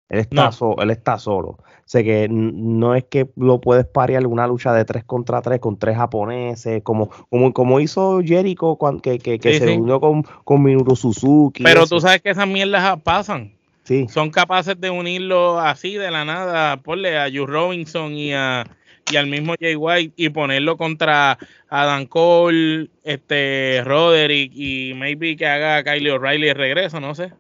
Él 0.10 0.20
está, 0.20 0.52
él 0.78 0.92
está 0.92 1.18
solo. 1.18 1.58
Sé 1.86 2.04
que 2.04 2.28
no 2.30 2.94
es 2.94 3.04
que 3.06 3.30
lo 3.36 3.60
puedes 3.60 3.86
parear 3.86 4.28
una 4.28 4.46
lucha 4.46 4.72
de 4.74 4.86
tres 4.86 5.04
contra 5.04 5.42
tres 5.42 5.60
con 5.60 5.80
tres 5.80 5.98
japoneses, 5.98 6.84
como, 6.84 7.10
como, 7.30 7.52
como 7.52 7.80
hizo 7.80 8.22
Jericho 8.24 8.76
cuando, 8.76 9.02
que, 9.02 9.18
que, 9.18 9.40
se 9.40 9.78
unió 9.78 10.00
con, 10.00 10.24
con 10.44 10.62
Minoru 10.62 10.96
Suzuki. 10.96 11.64
Pero 11.64 11.88
tú 11.88 12.00
sabes 12.00 12.22
que 12.22 12.30
esas 12.30 12.48
mierdas 12.48 13.02
pasan. 13.02 13.54
Sí. 13.84 14.08
Son 14.08 14.30
capaces 14.30 14.80
de 14.80 14.90
unirlo 14.90 15.60
así 15.60 15.96
de 15.96 16.12
la 16.12 16.24
nada. 16.24 16.78
Ponle 16.78 17.18
a 17.18 17.24
Joe 17.24 17.48
Robinson 17.48 18.14
y 18.14 18.34
a, 18.34 18.66
y 19.12 19.16
al 19.16 19.28
mismo 19.28 19.56
Jay 19.60 19.76
White 19.76 20.14
y 20.16 20.30
ponerlo 20.30 20.78
contra 20.78 21.38
Adam 21.70 22.06
Cole, 22.06 22.90
este 23.04 23.82
Roderick 23.84 24.52
y 24.54 24.94
maybe 24.96 25.36
que 25.36 25.46
haga 25.46 25.84
Kylie 25.84 26.12
O'Reilly 26.12 26.48
de 26.48 26.54
regreso, 26.54 27.00
no 27.00 27.16
sé. 27.16 27.34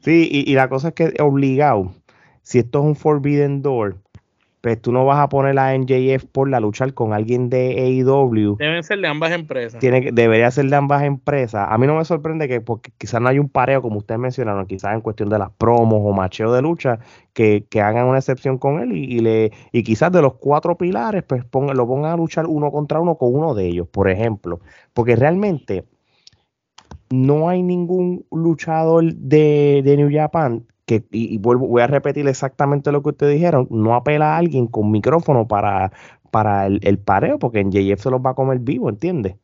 Sí, 0.00 0.28
y, 0.30 0.50
y, 0.50 0.54
la 0.54 0.68
cosa 0.68 0.88
es 0.88 0.94
que 0.94 1.14
obligado, 1.20 1.94
si 2.42 2.58
esto 2.58 2.80
es 2.80 2.84
un 2.84 2.96
Forbidden 2.96 3.62
Door, 3.62 4.01
pues 4.62 4.80
tú 4.80 4.92
no 4.92 5.04
vas 5.04 5.18
a 5.18 5.28
poner 5.28 5.58
a 5.58 5.76
NJF 5.76 6.24
por 6.30 6.48
la 6.48 6.60
luchar 6.60 6.94
con 6.94 7.12
alguien 7.12 7.50
de 7.50 7.80
AEW. 7.80 8.56
Deben 8.58 8.84
ser 8.84 9.00
de 9.00 9.08
ambas 9.08 9.32
empresas. 9.32 9.80
Tiene, 9.80 10.12
debería 10.12 10.48
ser 10.52 10.66
de 10.66 10.76
ambas 10.76 11.02
empresas. 11.02 11.66
A 11.68 11.76
mí 11.78 11.86
no 11.88 11.96
me 11.96 12.04
sorprende 12.04 12.46
que, 12.46 12.60
porque 12.60 12.92
quizás 12.96 13.20
no 13.20 13.28
hay 13.28 13.40
un 13.40 13.48
pareo, 13.48 13.82
como 13.82 13.98
ustedes 13.98 14.20
mencionaron, 14.20 14.66
quizás 14.66 14.94
en 14.94 15.00
cuestión 15.00 15.30
de 15.30 15.38
las 15.40 15.50
promos 15.50 16.00
o 16.04 16.12
macheo 16.12 16.52
de 16.52 16.62
lucha, 16.62 17.00
que, 17.32 17.66
hagan 17.82 18.06
una 18.06 18.18
excepción 18.18 18.56
con 18.56 18.80
él 18.80 18.92
y, 18.92 19.18
le 19.18 19.50
y 19.72 19.82
quizás 19.82 20.12
de 20.12 20.22
los 20.22 20.34
cuatro 20.34 20.78
pilares, 20.78 21.24
pues 21.24 21.42
lo 21.52 21.86
pongan 21.88 22.12
a 22.12 22.16
luchar 22.16 22.46
uno 22.46 22.70
contra 22.70 23.00
uno 23.00 23.16
con 23.16 23.34
uno 23.34 23.54
de 23.54 23.66
ellos, 23.66 23.88
por 23.88 24.08
ejemplo. 24.08 24.60
Porque 24.94 25.16
realmente 25.16 25.86
no 27.10 27.48
hay 27.48 27.64
ningún 27.64 28.26
luchador 28.30 29.12
de, 29.12 29.82
de 29.84 29.96
New 29.96 30.10
Japan 30.12 30.64
y, 30.86 31.38
vuelvo, 31.38 31.68
voy 31.68 31.82
a 31.82 31.86
repetir 31.86 32.26
exactamente 32.28 32.92
lo 32.92 33.02
que 33.02 33.10
ustedes 33.10 33.34
dijeron, 33.34 33.66
no 33.70 33.94
apela 33.94 34.34
a 34.34 34.38
alguien 34.38 34.66
con 34.66 34.90
micrófono 34.90 35.46
para, 35.46 35.92
para 36.30 36.66
el, 36.66 36.98
pareo, 36.98 37.38
porque 37.38 37.60
en 37.60 37.70
JF 37.70 38.02
se 38.02 38.10
los 38.10 38.20
va 38.20 38.30
a 38.30 38.34
comer 38.34 38.58
vivo, 38.58 38.88
¿entiendes? 38.88 39.36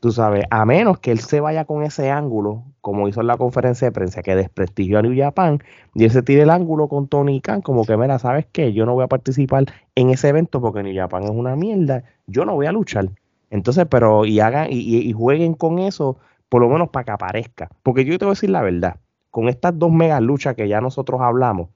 Tú 0.00 0.12
sabes, 0.12 0.44
a 0.50 0.64
menos 0.66 0.98
que 0.98 1.10
él 1.10 1.20
se 1.20 1.40
vaya 1.40 1.64
con 1.64 1.82
ese 1.82 2.10
ángulo, 2.10 2.64
como 2.80 3.08
hizo 3.08 3.22
en 3.22 3.26
la 3.26 3.38
conferencia 3.38 3.88
de 3.88 3.92
prensa, 3.92 4.22
que 4.22 4.36
desprestigió 4.36 4.98
a 4.98 5.02
New 5.02 5.16
Japan, 5.16 5.60
y 5.94 6.04
él 6.04 6.10
se 6.10 6.22
tire 6.22 6.42
el 6.42 6.50
ángulo 6.50 6.88
con 6.88 7.08
Tony 7.08 7.40
Khan, 7.40 7.62
como 7.62 7.84
que, 7.84 7.96
mira, 7.96 8.18
¿sabes 8.18 8.46
qué? 8.52 8.72
Yo 8.72 8.84
no 8.86 8.94
voy 8.94 9.04
a 9.04 9.08
participar 9.08 9.64
en 9.94 10.10
ese 10.10 10.28
evento 10.28 10.60
porque 10.60 10.82
New 10.82 10.94
Japan 10.94 11.24
es 11.24 11.30
una 11.30 11.56
mierda, 11.56 12.04
yo 12.26 12.44
no 12.44 12.54
voy 12.54 12.66
a 12.66 12.72
luchar. 12.72 13.08
Entonces, 13.50 13.86
pero, 13.88 14.26
y 14.26 14.40
hagan, 14.40 14.68
y, 14.70 14.98
y 14.98 15.12
jueguen 15.12 15.54
con 15.54 15.78
eso, 15.78 16.18
por 16.48 16.60
lo 16.60 16.68
menos 16.68 16.90
para 16.90 17.04
que 17.04 17.10
aparezca. 17.12 17.70
Porque 17.82 18.04
yo 18.04 18.18
te 18.18 18.26
voy 18.26 18.32
a 18.32 18.34
decir 18.34 18.50
la 18.50 18.62
verdad 18.62 18.96
con 19.36 19.50
estas 19.50 19.78
dos 19.78 19.92
mega 19.92 20.18
luchas 20.18 20.54
que 20.54 20.66
ya 20.66 20.80
nosotros 20.80 21.20
hablamos, 21.20 21.68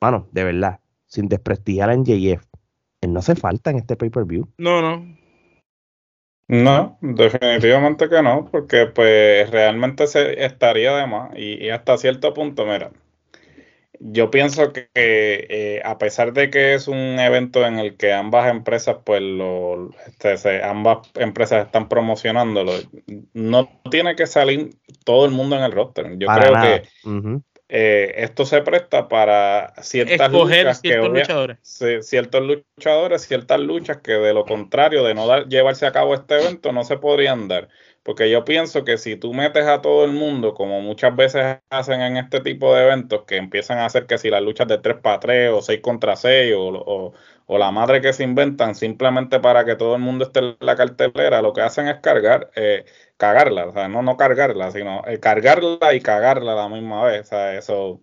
bueno, 0.00 0.28
de 0.30 0.44
verdad, 0.44 0.78
sin 1.06 1.26
desprestigiar 1.26 1.90
a 1.90 1.96
NJF, 1.96 2.44
él 3.00 3.12
no 3.12 3.18
hace 3.18 3.34
falta 3.34 3.70
en 3.70 3.78
este 3.78 3.96
pay-per-view. 3.96 4.46
No, 4.56 4.80
no. 4.80 5.04
No, 6.46 6.96
definitivamente 7.00 8.08
que 8.08 8.22
no, 8.22 8.48
porque 8.52 8.86
pues 8.86 9.50
realmente 9.50 10.06
se 10.06 10.44
estaría 10.44 10.94
de 10.94 11.08
más 11.08 11.30
y, 11.34 11.54
y 11.64 11.70
hasta 11.70 11.98
cierto 11.98 12.32
punto, 12.34 12.64
mira, 12.64 12.92
yo 14.00 14.30
pienso 14.30 14.72
que 14.72 14.88
eh, 14.94 15.82
a 15.84 15.98
pesar 15.98 16.32
de 16.32 16.50
que 16.50 16.74
es 16.74 16.88
un 16.88 17.18
evento 17.18 17.66
en 17.66 17.78
el 17.78 17.96
que 17.96 18.12
ambas 18.12 18.50
empresas, 18.50 18.98
pues 19.04 19.20
lo, 19.22 19.90
este, 20.22 20.62
ambas 20.62 21.08
empresas 21.14 21.66
están 21.66 21.88
promocionándolo, 21.88 22.72
no 23.32 23.68
tiene 23.90 24.14
que 24.16 24.26
salir 24.26 24.70
todo 25.04 25.24
el 25.24 25.32
mundo 25.32 25.56
en 25.56 25.62
el 25.62 25.72
roster. 25.72 26.18
Yo 26.18 26.28
creo 26.28 26.52
que 26.54 26.82
eh, 27.70 28.14
esto 28.16 28.46
se 28.46 28.62
presta 28.62 29.08
para 29.08 29.74
ciertas 29.82 30.32
luchas 30.32 30.80
ciertos 30.80 31.10
luchadores. 31.10 31.58
ciertos 32.00 32.42
luchadores, 32.42 33.22
ciertas 33.22 33.60
luchas 33.60 33.98
que 33.98 34.12
de 34.12 34.32
lo 34.32 34.46
contrario 34.46 35.04
de 35.04 35.14
no 35.14 35.26
dar, 35.26 35.48
llevarse 35.48 35.86
a 35.86 35.92
cabo 35.92 36.14
este 36.14 36.40
evento 36.40 36.72
no 36.72 36.84
se 36.84 36.96
podrían 36.96 37.46
dar. 37.46 37.68
Porque 38.02 38.30
yo 38.30 38.42
pienso 38.42 38.84
que 38.84 38.96
si 38.96 39.16
tú 39.16 39.34
metes 39.34 39.66
a 39.66 39.82
todo 39.82 40.06
el 40.06 40.12
mundo, 40.12 40.54
como 40.54 40.80
muchas 40.80 41.14
veces 41.14 41.58
hacen 41.68 42.00
en 42.00 42.16
este 42.16 42.40
tipo 42.40 42.74
de 42.74 42.84
eventos, 42.84 43.24
que 43.26 43.36
empiezan 43.36 43.78
a 43.78 43.84
hacer 43.84 44.06
que 44.06 44.16
si 44.16 44.30
las 44.30 44.40
luchas 44.40 44.66
de 44.66 44.78
3 44.78 44.96
para 45.02 45.20
3 45.20 45.50
o 45.52 45.60
6 45.60 45.80
contra 45.82 46.16
6 46.16 46.54
o, 46.56 46.68
o, 46.68 47.12
la 47.56 47.70
madre 47.70 48.02
que 48.02 48.12
se 48.12 48.24
inventan 48.24 48.74
simplemente 48.74 49.40
para 49.40 49.64
que 49.64 49.76
todo 49.76 49.94
el 49.94 50.02
mundo 50.02 50.26
esté 50.26 50.40
en 50.40 50.56
la 50.60 50.76
cartelera, 50.76 51.40
lo 51.40 51.54
que 51.54 51.62
hacen 51.62 51.88
es 51.88 52.00
cargar, 52.00 52.50
eh, 52.56 52.84
cagarla, 53.16 53.66
o 53.66 53.72
sea, 53.72 53.88
no, 53.88 54.02
no 54.02 54.18
cargarla, 54.18 54.70
sino 54.70 55.02
eh, 55.06 55.18
cargarla 55.18 55.94
y 55.94 56.00
cagarla 56.00 56.52
a 56.52 56.56
la 56.56 56.68
misma 56.68 57.04
vez. 57.04 57.22
O 57.22 57.24
sea, 57.24 57.56
eso 57.56 58.00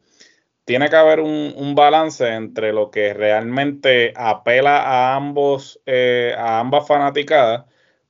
tiene 0.65 0.89
que 0.89 0.95
haber 0.95 1.19
un, 1.19 1.53
un, 1.55 1.75
balance 1.75 2.27
entre 2.27 2.73
lo 2.73 2.89
que 2.89 3.13
realmente 3.13 4.13
apela 4.15 4.81
a 4.81 5.15
ambos, 5.15 5.79
eh, 5.85 6.33
a 6.37 6.59
ambas 6.59 6.87
fanaticadas 6.87 7.65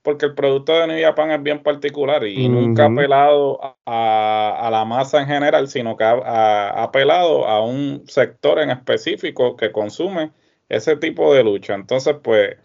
porque 0.06 0.28
el 0.28 0.36
producto 0.36 0.72
de 0.72 0.88
New 0.88 1.02
Japan 1.02 1.32
es 1.32 1.42
bien 1.42 1.64
particular 1.64 2.24
y 2.26 2.48
nunca 2.48 2.84
ha 2.84 2.86
apelado 2.86 3.60
a, 3.88 4.70
la 4.72 4.86
masa 4.86 5.20
en 5.20 5.28
general, 5.28 5.68
sino 5.68 5.98
que 5.98 6.04
ha, 6.04 6.84
apelado 6.84 7.48
a 7.48 7.66
un 7.66 8.04
sector 8.06 8.60
en 8.60 8.70
específico 8.70 9.58
que 9.58 9.72
consume 9.72 10.32
ese 10.70 10.96
tipo 10.98 11.34
de 11.34 11.44
lucha. 11.44 11.76
Entonces, 11.76 12.16
pues, 12.22 12.58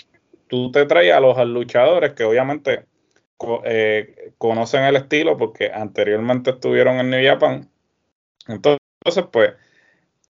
tú 0.48 0.70
te 0.72 0.86
traes 0.86 1.12
a 1.12 1.20
los 1.20 1.36
luchadores 1.46 2.12
que 2.12 2.24
obviamente 2.24 2.86
eh, 3.64 4.32
conocen 4.38 4.84
el 4.84 4.96
estilo 4.96 5.36
porque 5.36 5.70
anteriormente 5.72 6.50
estuvieron 6.50 6.96
en 6.96 7.10
New 7.10 7.24
Japan. 7.24 7.68
Entonces, 8.48 8.80
pues, 9.32 9.52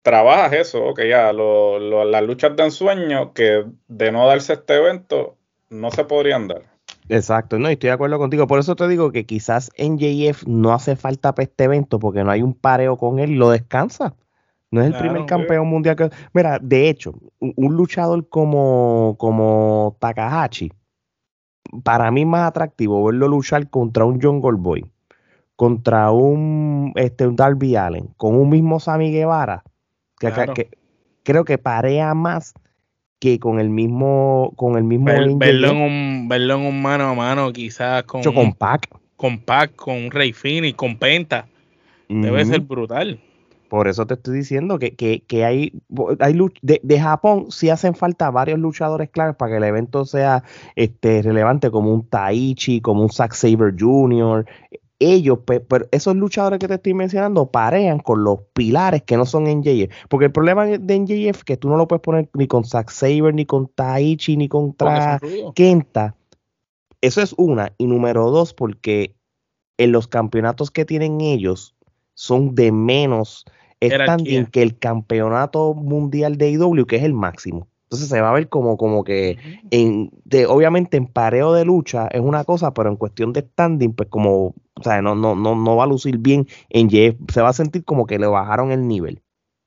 trabajas 0.02 0.54
eso, 0.54 0.84
ok, 0.86 1.02
ya, 1.10 1.34
las 1.34 2.24
luchas 2.24 2.56
de 2.56 2.64
ensueño 2.64 3.34
que 3.34 3.66
de 3.88 4.12
no 4.12 4.28
darse 4.28 4.54
este 4.54 4.76
evento 4.76 5.38
no 5.70 5.92
se 5.92 6.06
podrían 6.06 6.48
dar. 6.48 6.64
Exacto, 7.10 7.58
no, 7.58 7.70
estoy 7.70 7.88
de 7.88 7.94
acuerdo 7.94 8.20
contigo. 8.20 8.46
Por 8.46 8.60
eso 8.60 8.76
te 8.76 8.88
digo 8.88 9.12
que 9.12 9.26
quizás 9.26 9.72
en 9.76 9.98
JF 9.98 10.46
no 10.46 10.74
hace 10.74 10.96
falta 10.96 11.34
para 11.34 11.46
este 11.46 11.64
evento 11.64 12.00
porque 12.00 12.24
no 12.24 12.32
hay 12.32 12.44
un 12.44 12.54
pareo 12.54 12.98
con 12.98 13.20
él, 13.20 13.32
lo 13.32 13.50
descansa. 13.50 14.14
No 14.72 14.82
es 14.82 14.88
el 14.88 15.00
primer 15.00 15.26
campeón 15.26 15.68
mundial 15.68 15.96
que. 15.96 16.10
Mira, 16.34 16.60
de 16.62 16.90
hecho, 16.90 17.14
un, 17.40 17.76
luchador 17.76 18.28
como, 18.30 19.16
como 19.18 19.98
Takahashi, 20.00 20.72
para 21.84 22.12
mí 22.12 22.26
más 22.26 22.48
atractivo 22.48 23.04
verlo 23.04 23.28
luchar 23.28 23.70
contra 23.70 24.06
un 24.06 24.20
John 24.22 24.40
Goldboy, 24.40 24.86
contra 25.56 26.12
un, 26.12 26.94
este, 26.96 27.26
un 27.26 27.36
Darby 27.36 27.76
Allen, 27.76 28.10
con 28.18 28.36
un 28.36 28.50
mismo 28.50 28.80
Sammy 28.80 29.12
Guevara, 29.12 29.64
que, 30.20 30.70
creo 31.24 31.46
que 31.46 31.58
parea 31.58 32.14
más 32.14 32.54
que 33.20 33.40
con 33.40 33.60
el 33.60 33.70
mismo 33.70 34.54
con 34.56 34.78
el 34.78 34.84
mismo 34.84 35.08
verlo 35.38 35.72
en 35.72 35.78
un 35.78 36.30
verlo 36.30 36.56
en 36.56 36.62
un 36.62 36.82
mano 36.82 37.10
a 37.10 37.14
mano 37.14 37.52
quizás 37.52 38.04
con 38.04 38.24
con 38.24 38.54
Pac. 38.54 38.88
con 39.18 39.40
Pac 39.40 39.76
con 39.76 40.10
Rey 40.12 40.32
Fini 40.32 40.74
con 40.74 40.98
Penta. 40.98 41.48
Debe 42.08 42.46
ser 42.46 42.62
brutal 42.62 43.20
por 43.70 43.88
eso 43.88 44.06
te 44.06 44.16
estoy 44.16 44.38
diciendo 44.38 44.80
que, 44.80 44.96
que, 44.96 45.24
que 45.26 45.46
hay, 45.46 45.82
hay 46.20 46.38
de, 46.62 46.82
de, 46.84 47.00
Japón 47.00 47.46
sí 47.50 47.70
hacen 47.70 47.96
falta 47.96 48.30
varios 48.32 48.60
luchadores 48.60 49.10
claves 49.10 49.36
para 49.36 49.52
que 49.52 49.58
el 49.58 49.64
evento 49.64 50.06
sea 50.06 50.44
este, 50.76 51.22
relevante, 51.22 51.72
como 51.72 51.94
un 51.94 52.08
Taichi, 52.08 52.82
como 52.82 53.04
un 53.04 53.10
Zack 53.10 53.34
Saber 53.34 53.74
Jr. 53.78 54.46
Ellos, 55.02 55.40
pero 55.46 55.88
esos 55.92 56.16
luchadores 56.16 56.60
que 56.60 56.68
te 56.68 56.74
estoy 56.74 56.94
mencionando, 56.94 57.50
parean 57.50 58.00
con 58.00 58.24
los 58.24 58.40
pilares 58.54 59.04
que 59.04 59.16
no 59.16 59.26
son 59.26 59.46
NJF. 59.46 59.94
Porque 60.10 60.26
el 60.26 60.32
problema 60.34 60.66
de 60.66 61.00
NJF 61.00 61.38
es 61.38 61.44
que 61.46 61.56
tú 61.56 61.70
no 61.70 61.78
lo 61.78 61.88
puedes 61.88 62.02
poner 62.02 62.30
ni 62.34 62.48
con 62.48 62.66
Zack 62.66 62.90
Saber, 62.90 63.34
ni 63.34 63.46
con 63.46 63.68
Taichi, 63.68 64.36
ni 64.36 64.50
contra 64.50 65.20
Kenta. 65.56 66.16
Eso 67.00 67.22
es 67.22 67.34
una. 67.38 67.72
Y 67.78 67.88
número 67.88 68.30
dos, 68.30 68.54
porque 68.54 69.16
en 69.78 69.94
los 69.94 70.08
campeonatos 70.08 70.70
que 70.70 70.84
tienen 70.84 71.22
ellos 71.22 71.76
son 72.14 72.54
de 72.54 72.74
menos 72.74 73.46
standing 73.82 74.46
que 74.48 74.62
el 74.62 74.78
campeonato 74.78 75.74
mundial 75.74 76.38
de 76.38 76.52
IW, 76.52 76.86
que 76.86 76.98
es 76.98 77.04
el 77.04 77.14
máximo. 77.14 77.68
Entonces 77.90 78.10
se 78.10 78.22
va 78.22 78.30
a 78.30 78.34
ver 78.34 78.50
como, 78.50 78.78
como 78.78 79.04
que, 79.04 79.40
en, 79.72 80.12
de, 80.24 80.46
obviamente 80.46 80.96
en 80.96 81.08
pareo 81.08 81.54
de 81.54 81.66
lucha 81.66 82.08
es 82.12 82.22
una 82.22 82.44
cosa, 82.44 82.72
pero 82.72 82.90
en 82.90 82.98
cuestión 82.98 83.34
de 83.34 83.42
standing, 83.42 83.94
pues 83.94 84.10
como, 84.10 84.54
o 84.76 84.84
sea, 84.84 85.02
no, 85.02 85.16
no, 85.16 85.36
no, 85.36 85.56
no 85.56 85.76
va 85.76 85.86
a 85.86 85.88
lucir 85.88 86.20
bien 86.20 86.48
en 86.70 86.88
Jeff, 86.88 87.16
se 87.34 87.42
va 87.42 87.50
a 87.50 87.54
sentir 87.54 87.84
como 87.84 88.06
que 88.06 88.20
le 88.20 88.28
bajaron 88.28 88.72
el 88.72 88.88
nivel. 88.88 89.24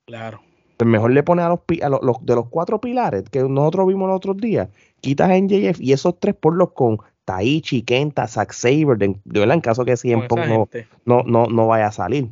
Claro. 0.07 0.41
Pues 0.77 0.89
mejor 0.89 1.11
le 1.11 1.25
pones 1.25 1.45
a 1.45 1.49
los, 1.49 1.61
a 1.83 1.89
los, 1.89 2.25
de 2.25 2.35
los 2.37 2.49
cuatro 2.49 2.81
pilares 2.81 3.25
que 3.29 3.43
nosotros 3.43 3.89
vimos 3.89 4.07
los 4.07 4.19
otros 4.19 4.37
días, 4.37 4.69
quitas 5.01 5.29
a 5.29 5.37
NJF 5.37 5.81
y 5.81 5.93
esos 5.93 6.21
tres 6.21 6.37
por 6.37 6.55
los 6.55 6.75
con 6.75 6.99
Taichi, 7.25 7.83
Kenta, 7.83 8.29
Zack 8.29 8.53
Saber, 8.53 8.99
de, 8.99 9.17
verdad, 9.25 9.55
en 9.55 9.61
caso 9.61 9.85
que 9.85 9.97
siempre 9.97 10.47
no, 10.47 10.69
no, 11.05 11.25
no, 11.25 11.47
no 11.47 11.67
vaya 11.67 11.89
a 11.89 11.93
salir. 11.93 12.31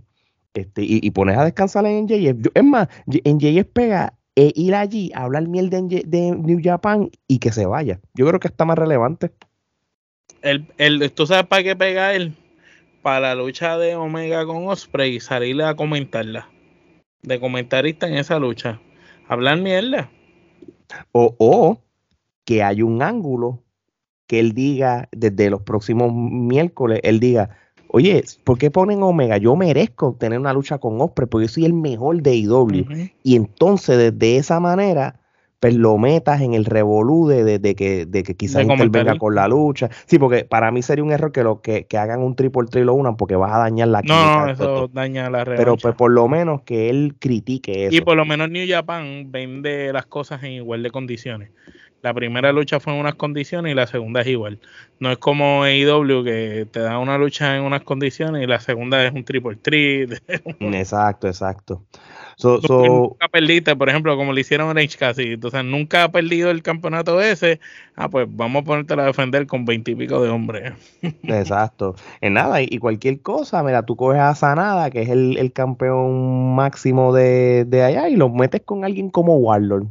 Este, 0.55 0.83
y, 0.83 1.09
pones 1.13 1.39
a 1.39 1.45
descansar 1.45 1.87
en 1.87 2.05
NJF. 2.05 2.49
es 2.55 2.65
más, 2.65 2.89
en 3.07 3.39
JF 3.39 3.67
pega 3.73 4.15
e 4.35 4.53
ir 4.57 4.75
allí 4.75 5.13
a 5.15 5.23
hablar 5.23 5.47
miel 5.47 5.71
de, 5.71 6.03
de, 6.07 6.33
New 6.33 6.61
Japan 6.63 7.11
y 7.29 7.39
que 7.39 7.53
se 7.53 7.67
vaya. 7.67 8.01
Yo 8.15 8.27
creo 8.27 8.41
que 8.41 8.49
está 8.49 8.65
más 8.65 8.79
relevante. 8.79 9.31
El, 10.43 10.67
el, 10.79 11.13
¿Tú 11.13 11.27
sabes 11.27 11.47
para 11.47 11.63
qué 11.63 11.77
pega 11.77 12.15
él? 12.15 12.35
Para 13.03 13.21
la 13.21 13.35
lucha 13.35 13.79
de 13.79 13.95
Omega 13.95 14.45
con 14.45 14.67
Osprey 14.67 15.17
y 15.17 15.21
salirle 15.21 15.65
a 15.65 15.77
comentarla. 15.77 16.49
De 17.23 17.39
comentarista 17.39 18.09
en 18.09 18.15
esa 18.15 18.39
lucha. 18.39 18.81
Hablar 19.29 19.59
mierda. 19.59 20.11
O, 21.13 21.37
o 21.39 21.81
que 22.45 22.63
hay 22.63 22.83
un 22.83 23.03
ángulo 23.03 23.63
que 24.27 24.41
él 24.41 24.53
diga 24.53 25.09
desde 25.13 25.51
los 25.51 25.63
próximos 25.63 26.13
miércoles, 26.13 27.01
él 27.03 27.21
diga, 27.21 27.51
Oye, 27.93 28.25
¿por 28.45 28.59
qué 28.59 28.71
ponen 28.71 29.03
Omega? 29.03 29.37
Yo 29.37 29.57
merezco 29.57 30.17
tener 30.19 30.39
una 30.39 30.53
lucha 30.53 30.79
con 30.79 31.01
Osprey 31.01 31.29
porque 31.29 31.47
yo 31.47 31.53
soy 31.53 31.65
el 31.65 31.73
mejor 31.73 32.23
de 32.23 32.37
IW. 32.37 33.11
Y 33.23 33.37
entonces, 33.37 34.17
de 34.19 34.37
esa 34.37 34.61
manera, 34.61 35.17
pues 35.61 35.75
lo 35.75 35.99
metas 35.99 36.41
en 36.41 36.55
el 36.55 36.65
revolú 36.65 37.27
de, 37.27 37.61
que, 37.75 38.07
de 38.07 38.23
que 38.23 38.35
quizás 38.35 38.63
intervenga 38.63 39.19
con 39.19 39.35
la 39.35 39.49
lucha. 39.49 39.91
Sí, 40.07 40.19
porque 40.19 40.45
para 40.45 40.71
mí 40.71 40.83
sería 40.83 41.05
un 41.05 41.13
error 41.13 41.33
que 41.33 41.43
lo 41.43 41.61
que, 41.61 41.87
hagan 41.99 42.23
un 42.23 42.37
triple 42.37 42.63
triple 42.63 42.87
lo 42.87 42.95
unan 42.95 43.17
porque 43.17 43.37
vas 43.37 43.53
a 43.53 43.59
dañar 43.59 43.89
la 43.89 44.03
No, 44.03 44.49
eso 44.49 44.89
daña 44.93 45.29
la 45.29 45.45
revancha. 45.45 45.63
Pero 45.63 45.77
pues 45.77 45.95
por 45.95 46.13
lo 46.13 46.29
menos 46.29 46.63
que 46.63 46.89
él 46.91 47.17
critique 47.19 47.87
eso. 47.87 47.95
Y 47.95 48.01
por 48.01 48.17
lo 48.17 48.25
menos 48.25 48.51
New 48.51 48.67
Japan 48.69 49.31
vende 49.31 49.93
las 49.93 50.07
cosas 50.07 50.43
en 50.45 50.53
igual 50.53 50.83
de 50.83 50.91
condiciones. 50.91 51.51
La 52.03 52.15
primera 52.15 52.51
lucha 52.53 52.81
fue 52.81 52.95
en 52.95 53.01
unas 53.01 53.15
condiciones 53.15 53.73
y 53.73 53.75
la 53.75 53.87
segunda 53.87 54.23
es 54.23 54.29
igual. 54.29 54.59
No 55.01 55.11
es 55.11 55.19
como 55.19 55.65
AEW 55.65 56.25
que 56.25 56.67
te 56.71 56.81
da 56.81 56.99
una 56.99 57.19
lucha 57.19 57.57
en 57.57 57.63
unas 57.63 57.83
condiciones 57.83 58.43
y 58.43 58.47
la 58.47 58.59
segunda 58.59 59.05
es 59.05 59.13
un 59.13 59.25
triple 59.25 59.57
triple. 59.57 60.19
exacto, 60.79 61.27
exacto. 61.27 61.83
nunca 62.43 63.29
perdiste, 63.29 63.77
por 63.77 63.91
ejemplo, 63.91 64.17
como 64.17 64.33
le 64.33 64.41
hicieron 64.41 64.77
a 64.77 64.81
Casi. 64.99 65.33
Entonces, 65.33 65.63
nunca 65.63 66.05
ha 66.05 66.09
perdido 66.11 66.51
el 66.51 66.63
campeonato 66.63 67.21
ese. 67.21 67.61
Ah, 67.97 68.09
pues 68.09 68.27
vamos 68.31 68.63
a 68.63 68.65
ponértelo 68.65 69.03
a 69.03 69.07
defender 69.07 69.47
con 69.47 69.67
veintipico 69.67 70.23
de 70.23 70.31
hombres. 70.31 70.73
exacto. 71.23 71.97
En 72.23 72.33
nada, 72.35 72.63
y, 72.63 72.79
cualquier 72.79 73.21
cosa, 73.21 73.63
mira, 73.63 73.85
tú 73.85 73.97
coges 73.97 74.21
a 74.21 74.35
Sanada, 74.35 74.91
que 74.91 75.03
es 75.03 75.11
el, 75.11 75.53
campeón 75.53 76.55
máximo 76.55 77.13
de, 77.13 77.67
de 77.67 77.83
allá, 77.83 78.09
y 78.09 78.17
lo 78.17 78.31
metes 78.31 78.63
con 78.63 78.87
alguien 78.87 79.11
como 79.11 79.37
Warlord 79.37 79.89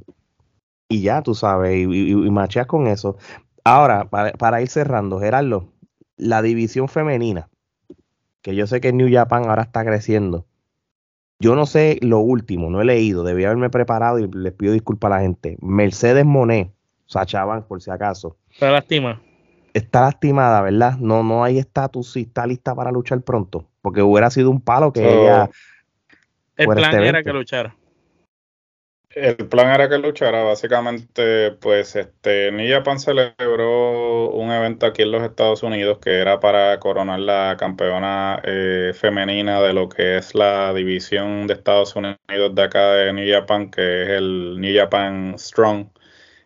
y 0.89 1.03
ya, 1.03 1.21
tú 1.21 1.35
sabes, 1.35 1.77
y, 1.77 2.11
y, 2.11 2.15
macheas 2.31 2.65
con 2.65 2.87
eso. 2.87 3.15
Ahora, 3.63 4.09
para, 4.09 4.61
ir 4.61 4.67
cerrando, 4.67 5.19
Gerardo, 5.19 5.71
la 6.17 6.41
división 6.41 6.89
femenina, 6.89 7.47
que 8.41 8.55
yo 8.55 8.65
sé 8.65 8.81
que 8.81 8.91
New 8.91 9.07
Japan 9.11 9.47
ahora 9.47 9.61
está 9.61 9.85
creciendo. 9.85 10.45
Yo 11.39 11.55
no 11.55 11.67
sé 11.67 11.99
lo 12.01 12.19
último, 12.19 12.69
no 12.69 12.81
he 12.81 12.85
leído, 12.85 13.23
debí 13.23 13.45
haberme 13.45 13.69
preparado 13.69 14.19
y 14.19 14.27
les 14.29 14.51
pido 14.51 14.73
disculpas 14.73 15.11
a 15.11 15.15
la 15.15 15.21
gente. 15.21 15.57
Mercedes 15.61 16.25
Monet, 16.25 16.71
Sacha 17.05 17.45
Banks, 17.45 17.67
por 17.67 17.81
si 17.81 17.91
acaso. 17.91 18.35
Está 18.49 18.71
lastima. 18.71 19.21
Está 19.73 20.01
lastimada, 20.01 20.61
¿verdad? 20.61 20.97
No, 20.97 21.23
no 21.23 21.43
hay 21.43 21.59
estatus 21.59 22.11
si 22.11 22.21
está 22.21 22.47
lista 22.47 22.73
para 22.73 22.91
luchar 22.91 23.21
pronto. 23.21 23.65
Porque 23.81 24.01
hubiera 24.01 24.29
sido 24.31 24.49
un 24.49 24.59
palo 24.59 24.91
que 24.91 25.07
ella. 25.07 25.49
El 26.57 26.67
plan 26.67 26.95
este 26.95 27.07
era 27.07 27.23
que 27.23 27.31
luchara. 27.31 27.75
El 29.15 29.35
plan 29.49 29.73
era 29.73 29.89
que 29.89 29.97
luchara, 29.97 30.43
básicamente, 30.43 31.51
pues 31.53 31.95
este, 31.95 32.51
New 32.51 32.71
Japan 32.71 32.99
celebró 32.99 34.29
un 34.29 34.51
evento 34.51 34.85
aquí 34.85 35.01
en 35.01 35.11
los 35.11 35.23
Estados 35.23 35.63
Unidos 35.63 35.97
que 35.99 36.19
era 36.19 36.39
para 36.39 36.79
coronar 36.79 37.19
la 37.19 37.57
campeona 37.59 38.39
eh, 38.43 38.91
femenina 38.93 39.61
de 39.61 39.73
lo 39.73 39.89
que 39.89 40.17
es 40.17 40.35
la 40.35 40.73
división 40.73 41.47
de 41.47 41.55
Estados 41.55 41.95
Unidos 41.95 42.53
de 42.53 42.61
acá 42.61 42.93
de 42.93 43.11
New 43.13 43.27
Japan, 43.33 43.71
que 43.71 44.03
es 44.03 44.09
el 44.09 44.61
New 44.61 44.77
Japan 44.77 45.35
Strong, 45.39 45.87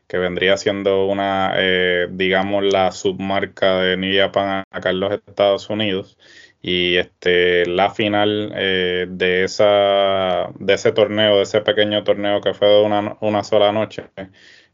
que 0.07 0.17
vendría 0.17 0.55
siendo 0.57 1.07
una, 1.07 1.53
eh, 1.57 2.07
digamos, 2.11 2.63
la 2.63 2.91
submarca 2.93 3.79
de 3.81 3.97
New 3.97 4.17
Japan 4.17 4.63
acá 4.71 4.91
en 4.91 5.01
los 5.01 5.11
Estados 5.11 5.69
Unidos 5.69 6.17
y 6.65 6.95
este 6.95 7.65
la 7.65 7.89
final 7.91 8.53
eh, 8.55 9.05
de 9.09 9.43
esa 9.43 10.49
de 10.57 10.73
ese 10.73 10.93
torneo 10.93 11.35
de 11.35 11.43
ese 11.43 11.59
pequeño 11.59 12.05
torneo 12.05 12.39
que 12.39 12.53
fue 12.53 12.69
de 12.69 12.83
una, 12.83 13.17
una 13.19 13.43
sola 13.43 13.73
noche 13.73 14.05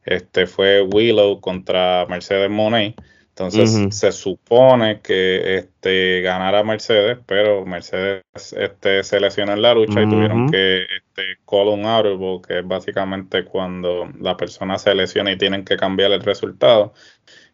este 0.06 0.48
fue 0.48 0.82
Willow 0.82 1.42
contra 1.42 2.06
Mercedes 2.08 2.50
Monet. 2.50 2.96
Entonces 3.30 3.96
se 3.96 4.12
supone 4.12 5.00
que 5.00 5.56
este 5.56 6.20
ganara 6.22 6.62
Mercedes 6.62 7.20
pero 7.26 7.66
Mercedes 7.66 8.24
este 8.58 9.02
se 9.04 9.20
lesionó 9.22 9.54
en 9.54 9.62
la 9.62 9.74
lucha 9.74 10.02
y 10.02 10.10
tuvieron 10.10 10.50
que 10.50 10.82
este 10.84 11.38
call 11.50 11.70
un 11.70 11.86
audible 11.86 12.42
que 12.46 12.60
es 12.60 12.68
básicamente 12.68 13.46
cuando 13.46 14.10
la 14.20 14.36
persona 14.36 14.78
se 14.78 14.94
lesiona 14.94 15.32
y 15.32 15.38
tienen 15.38 15.64
que 15.64 15.78
cambiar 15.78 16.12
el 16.12 16.22
resultado. 16.22 16.94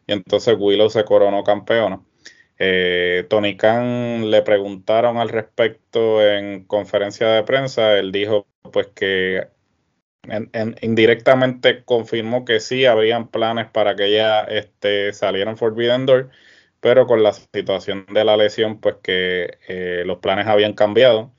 Y 0.08 0.12
entonces 0.12 0.56
Willow 0.58 0.90
se 0.90 1.04
coronó 1.04 1.44
campeona 1.44 2.00
eh, 2.58 3.26
Tony 3.28 3.56
Khan 3.56 4.30
le 4.30 4.42
preguntaron 4.42 5.18
al 5.18 5.28
respecto 5.28 6.26
en 6.26 6.64
conferencia 6.64 7.28
de 7.28 7.42
prensa, 7.42 7.98
él 7.98 8.12
dijo 8.12 8.46
pues 8.72 8.88
que 8.88 9.48
indirectamente 10.80 11.84
confirmó 11.84 12.44
que 12.44 12.60
sí 12.60 12.84
habrían 12.84 13.28
planes 13.28 13.66
para 13.70 13.94
que 13.94 14.06
ella 14.06 14.42
este, 14.44 15.12
saliera 15.12 15.50
en 15.50 15.56
Forbidden 15.56 16.06
Door, 16.06 16.30
pero 16.80 17.06
con 17.06 17.22
la 17.22 17.32
situación 17.32 18.06
de 18.12 18.24
la 18.24 18.36
lesión 18.36 18.80
pues 18.80 18.96
que 19.02 19.58
eh, 19.68 20.02
los 20.04 20.18
planes 20.18 20.46
habían 20.46 20.72
cambiado. 20.72 21.32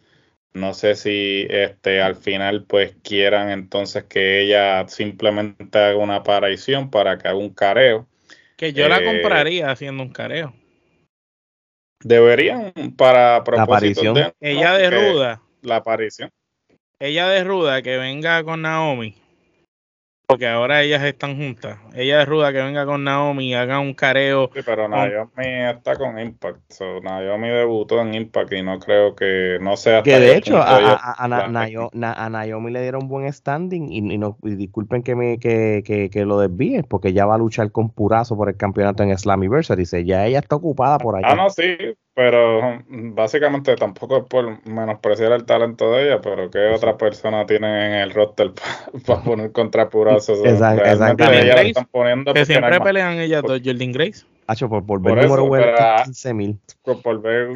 No 0.54 0.74
sé 0.74 0.96
si 0.96 1.46
este, 1.50 2.02
al 2.02 2.16
final 2.16 2.64
pues 2.64 2.96
quieran 3.04 3.50
entonces 3.50 4.06
que 4.06 4.42
ella 4.42 4.88
simplemente 4.88 5.78
haga 5.78 5.98
una 5.98 6.16
aparición 6.18 6.90
para 6.90 7.18
que 7.18 7.28
haga 7.28 7.38
un 7.38 7.54
careo. 7.54 8.08
Que 8.56 8.74
yo 8.74 8.88
la 8.88 9.00
eh, 9.00 9.06
compraría 9.06 9.70
haciendo 9.70 10.02
un 10.02 10.10
careo. 10.10 10.54
Deberían, 12.04 12.74
para 12.96 13.44
propósito 13.44 14.14
de, 14.14 14.34
ella 14.40 14.74
de 14.74 14.90
ruda. 14.90 15.42
La 15.62 15.78
aparición. 15.78 16.32
Ella 17.00 17.28
de 17.28 17.44
ruda 17.44 17.82
que 17.82 17.98
venga 17.98 18.44
con 18.44 18.62
Naomi 18.64 19.16
porque 20.28 20.46
ahora 20.46 20.84
ellas 20.84 21.02
están 21.04 21.38
juntas. 21.38 21.80
Ella 21.96 22.22
es 22.22 22.28
ruda 22.28 22.52
que 22.52 22.62
venga 22.62 22.86
con 22.86 23.06
Naomi 23.06 23.52
y 23.52 23.54
haga 23.54 23.80
un 23.80 23.94
careo. 23.94 24.50
Sí, 24.54 24.60
pero 24.66 24.90
Naomi 24.90 25.30
está 25.38 25.96
con 25.96 26.20
Impact. 26.20 26.74
Naomi 27.02 27.48
debutó 27.48 28.02
en 28.02 28.14
Impact 28.14 28.52
y 28.52 28.62
no 28.62 28.78
creo 28.78 29.16
que 29.16 29.58
no 29.62 29.78
sea. 29.78 30.04
Que 30.04 30.20
de 30.20 30.36
hecho 30.36 30.62
a, 30.62 31.28
Naomi, 32.30 32.72
le 32.72 32.82
dieron 32.82 33.08
buen 33.08 33.32
standing 33.32 33.90
y, 33.90 34.18
no, 34.18 34.38
disculpen 34.42 35.02
que 35.02 35.16
me 35.16 35.40
que, 35.40 35.82
que, 35.86 36.10
que, 36.10 36.26
lo 36.26 36.40
desvíe 36.40 36.84
porque 36.84 37.14
ya 37.14 37.26
va 37.26 37.36
a 37.36 37.38
luchar 37.38 37.72
con 37.72 37.90
Purazo 37.90 38.36
por 38.36 38.50
el 38.50 38.58
campeonato 38.58 39.04
en 39.04 39.18
Slammiversary. 39.18 39.84
Dice, 39.84 40.04
ya 40.04 40.26
ella 40.26 40.40
está 40.40 40.58
ocupada 40.58 40.98
por 40.98 41.16
allá. 41.16 41.30
Ah, 41.30 41.36
no, 41.36 41.50
sí. 41.50 41.78
Pero 42.18 42.84
básicamente 42.90 43.76
tampoco 43.76 44.18
es 44.18 44.24
por 44.24 44.68
menospreciar 44.68 45.34
el 45.34 45.46
talento 45.46 45.92
de 45.92 46.08
ella, 46.08 46.20
pero 46.20 46.50
¿qué 46.50 46.70
otra 46.70 46.98
persona 46.98 47.46
tiene 47.46 47.86
en 47.86 47.94
el 47.94 48.12
roster 48.12 48.54
para 49.06 49.22
poner 49.22 49.52
contra 49.52 49.88
Purazo? 49.88 50.34
exactamente. 50.44 51.68
están 51.68 51.86
poniendo 51.92 52.34
que 52.34 52.44
siempre 52.44 52.82
pelean 52.82 53.20
ellas 53.20 53.44
dos, 53.44 53.62
Jordan 53.64 53.92
Grace. 53.92 54.26
Hacho, 54.48 54.68
por, 54.68 54.84
por, 54.84 55.00
ver 55.00 55.28
número 55.28 55.44
web 55.44 55.76
15 56.06 56.34
mil. 56.34 56.60
Por, 56.82 57.22
ver 57.22 57.50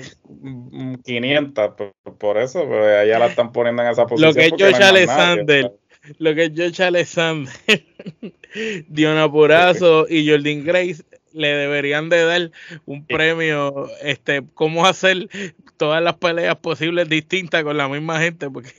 500, 1.06 1.72
por, 2.20 2.38
eso, 2.38 2.64
pero 2.70 3.00
allá 3.00 3.18
la 3.18 3.26
están 3.26 3.52
poniendo 3.52 3.82
en 3.82 3.90
esa 3.90 4.06
posición. 4.06 4.30
Lo 4.30 4.36
que 4.36 4.46
es 4.46 4.52
Josh 4.52 4.84
Alexander, 4.84 5.74
lo 6.20 6.36
que 6.36 6.44
es 6.44 6.52
Josh 6.56 6.84
Alexander, 6.84 7.84
Diona 8.90 9.32
Purazo 9.32 10.06
y 10.08 10.30
Jordan 10.30 10.64
Grace 10.64 11.04
le 11.34 11.48
deberían 11.48 12.10
de 12.10 12.26
dar 12.26 12.52
un 12.86 13.06
premio, 13.06 13.88
este, 14.02 14.44
cómo 14.54 14.86
hacer 14.86 15.30
todas 15.78 16.02
las 16.02 16.16
peleas 16.16 16.56
posibles 16.58 17.10
distintas 17.10 17.64
con 17.64 17.78
la 17.78 17.88
misma 17.88 18.20
gente, 18.20 18.50
porque 18.50 18.72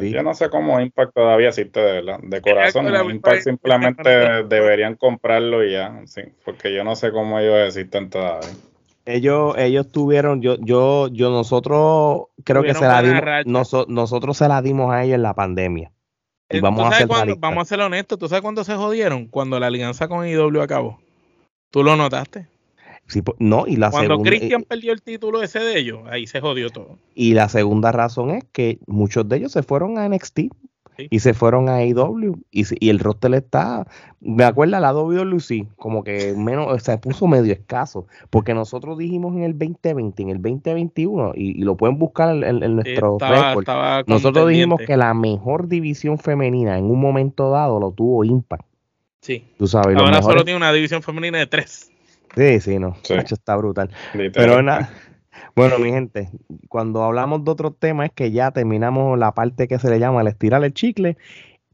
Yo 0.00 0.22
no 0.22 0.34
sé 0.34 0.50
cómo 0.50 0.80
Impact 0.80 1.14
todavía 1.14 1.48
existe 1.48 1.80
de 1.80 1.92
verdad. 1.92 2.20
De 2.22 2.40
corazón, 2.40 2.86
Impact 3.10 3.42
simplemente 3.42 4.10
deberían 4.48 4.96
comprarlo 4.96 5.64
y 5.64 5.72
ya, 5.72 6.00
sí, 6.06 6.22
porque 6.44 6.74
yo 6.74 6.84
no 6.84 6.96
sé 6.96 7.10
cómo 7.12 7.38
ellos 7.38 7.66
existen 7.66 8.10
todavía. 8.10 8.50
Ellos, 9.06 9.54
ellos 9.58 9.90
tuvieron, 9.90 10.42
yo, 10.42 10.56
yo, 10.60 11.08
yo, 11.08 11.30
nosotros 11.30 12.28
creo 12.44 12.62
que 12.62 12.74
se 12.74 12.84
la 12.84 13.02
dimos, 13.02 13.86
nosotros 13.88 14.36
se 14.36 14.46
la 14.46 14.62
dimos 14.62 14.92
a 14.92 15.04
ellos 15.04 15.16
en 15.16 15.22
la 15.22 15.34
pandemia. 15.34 15.90
Y 16.50 16.58
eh, 16.58 16.60
vamos 16.60 16.92
a, 16.92 16.96
ser 16.96 17.08
vamos 17.38 17.62
a 17.62 17.64
ser 17.64 17.80
honestos, 17.80 18.18
¿tú 18.18 18.28
sabes 18.28 18.42
cuándo 18.42 18.62
se 18.62 18.74
jodieron? 18.74 19.26
Cuando 19.26 19.58
la 19.58 19.68
alianza 19.68 20.08
con 20.08 20.26
IW 20.26 20.60
acabó. 20.60 21.00
¿Tú 21.70 21.82
lo 21.82 21.96
notaste? 21.96 22.46
no, 23.38 23.66
y 23.66 23.76
la 23.76 23.90
Cuando 23.90 24.20
Christian 24.20 24.62
perdió 24.62 24.92
el 24.92 25.02
título 25.02 25.42
ese 25.42 25.58
de 25.58 25.78
ellos, 25.78 26.00
ahí 26.08 26.26
se 26.26 26.40
jodió 26.40 26.70
todo. 26.70 26.98
Y 27.14 27.34
la 27.34 27.48
segunda 27.48 27.90
razón 27.92 28.30
es 28.30 28.44
que 28.52 28.78
muchos 28.86 29.28
de 29.28 29.38
ellos 29.38 29.52
se 29.52 29.62
fueron 29.62 29.98
a 29.98 30.08
NXT 30.08 30.40
y 31.08 31.20
se 31.20 31.32
fueron 31.32 31.68
a 31.68 31.76
AEW 31.76 32.36
y, 32.50 32.64
y, 32.78 32.90
el 32.90 32.98
roster 32.98 33.32
está, 33.34 33.86
me 34.20 34.44
acuerdo 34.44 34.78
la 34.78 34.92
WWC, 34.92 35.74
como 35.76 36.04
que 36.04 36.34
menos, 36.36 36.82
se 36.82 36.98
puso 36.98 37.26
medio 37.26 37.52
escaso, 37.52 38.06
porque 38.28 38.52
nosotros 38.52 38.98
dijimos 38.98 39.34
en 39.34 39.44
el 39.44 39.58
2020, 39.58 40.22
en 40.22 40.28
el 40.28 40.42
2021, 40.42 41.32
y, 41.36 41.62
lo 41.62 41.76
pueden 41.76 41.98
buscar 41.98 42.36
en, 42.44 42.76
nuestro 42.76 43.16
récord, 43.18 43.66
nosotros 44.06 44.48
dijimos 44.48 44.80
que 44.86 44.96
la 44.96 45.14
mejor 45.14 45.68
división 45.68 46.18
femenina 46.18 46.76
en 46.76 46.84
un 46.84 47.00
momento 47.00 47.50
dado 47.50 47.80
lo 47.80 47.92
tuvo 47.92 48.24
Impact. 48.24 48.69
Sí. 49.20 49.44
Tú 49.58 49.66
sabes, 49.66 49.96
Ahora 49.96 50.22
solo 50.22 50.44
tiene 50.44 50.56
una 50.56 50.72
división 50.72 51.02
femenina 51.02 51.38
de 51.38 51.46
tres. 51.46 51.90
Sí, 52.34 52.60
sí, 52.60 52.78
no. 52.78 52.96
está 53.08 53.56
brutal. 53.56 53.90
Pero 54.12 54.62
nada. 54.62 54.90
Bueno, 55.54 55.78
mi 55.78 55.90
gente, 55.90 56.30
cuando 56.68 57.02
hablamos 57.02 57.44
de 57.44 57.50
otro 57.50 57.72
tema 57.72 58.06
es 58.06 58.12
que 58.12 58.30
ya 58.30 58.50
terminamos 58.50 59.18
la 59.18 59.32
parte 59.32 59.68
que 59.68 59.78
se 59.78 59.90
le 59.90 59.98
llama 59.98 60.20
el 60.22 60.28
estirar 60.28 60.64
el 60.64 60.72
chicle. 60.72 61.16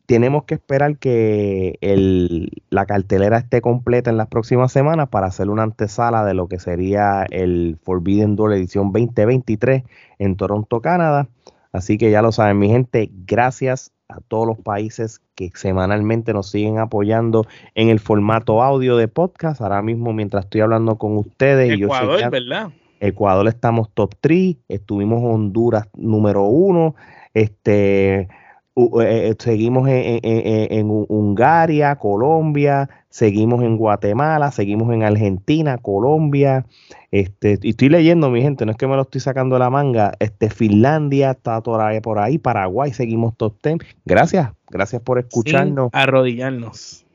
Tenemos 0.07 0.45
que 0.45 0.55
esperar 0.55 0.99
que 0.99 1.79
el, 1.81 2.63
la 2.71 2.87
cartelera 2.87 3.39
esté 3.39 3.61
completa 3.61 4.09
en 4.11 4.17
las 4.17 4.29
próximas 4.29 4.71
semanas 4.71 5.09
para 5.09 5.27
hacer 5.27 5.51
una 5.51 5.65
antesala 5.65 6.25
de 6.25 6.35
lo 6.35 6.49
que 6.49 6.61
sería 6.61 7.27
el 7.31 7.79
Forbidden 7.83 8.37
Door 8.37 8.55
edición 8.55 8.93
2023 8.93 9.83
en 10.19 10.37
Toronto, 10.37 10.81
Canadá. 10.81 11.29
Así 11.77 11.99
que 11.99 12.11
ya 12.11 12.23
lo 12.23 12.33
saben, 12.33 12.59
mi 12.59 12.69
gente, 12.69 13.11
gracias 13.27 13.93
a 14.09 14.21
todos 14.21 14.47
los 14.47 14.59
países 14.59 15.21
que 15.35 15.51
semanalmente 15.55 16.33
nos 16.33 16.51
siguen 16.51 16.79
apoyando 16.79 17.47
en 17.75 17.91
el 17.91 18.01
formato 18.01 18.63
audio 18.63 18.97
de 18.97 19.09
podcast. 19.09 19.61
Ahora 19.61 19.83
mismo, 19.83 20.15
mientras 20.15 20.45
estoy 20.45 20.63
hablando 20.63 20.97
con 20.97 21.19
ustedes. 21.19 21.79
Ecuador, 21.79 22.21
yo 22.21 22.31
¿verdad? 22.31 22.71
Ecuador 23.01 23.47
estamos 23.47 23.91
top 23.93 24.15
3, 24.21 24.57
estuvimos 24.69 25.23
Honduras 25.23 25.87
número 25.95 26.45
1, 26.45 26.95
este, 27.35 28.29
eh, 28.77 29.31
eh, 29.31 29.35
seguimos 29.39 29.89
en, 29.89 30.91
Hungría, 30.91 31.97
Colombia, 31.97 32.91
seguimos 33.09 33.63
en 33.63 33.79
Guatemala, 33.79 34.51
seguimos 34.51 34.93
en 34.93 35.03
Argentina, 35.03 35.79
Colombia, 35.79 36.67
este, 37.11 37.59
y 37.63 37.71
estoy 37.71 37.89
leyendo, 37.89 38.29
mi 38.29 38.43
gente, 38.43 38.67
no 38.67 38.73
es 38.73 38.77
que 38.77 38.87
me 38.87 38.95
lo 38.97 39.03
estoy 39.03 39.23
sacando 39.23 39.55
de 39.55 39.61
la 39.61 39.71
manga, 39.71 40.13
este, 40.19 40.51
Finlandia 40.51 41.31
está 41.31 41.63
por 41.63 41.81
ahí, 41.81 42.01
por 42.01 42.19
ahí 42.19 42.37
Paraguay, 42.37 42.93
seguimos 42.93 43.35
top 43.39 43.55
10. 43.63 43.79
Gracias, 44.05 44.51
gracias 44.69 45.01
por 45.01 45.19
escucharnos. 45.19 45.89
arrodillarnos. 45.95 47.07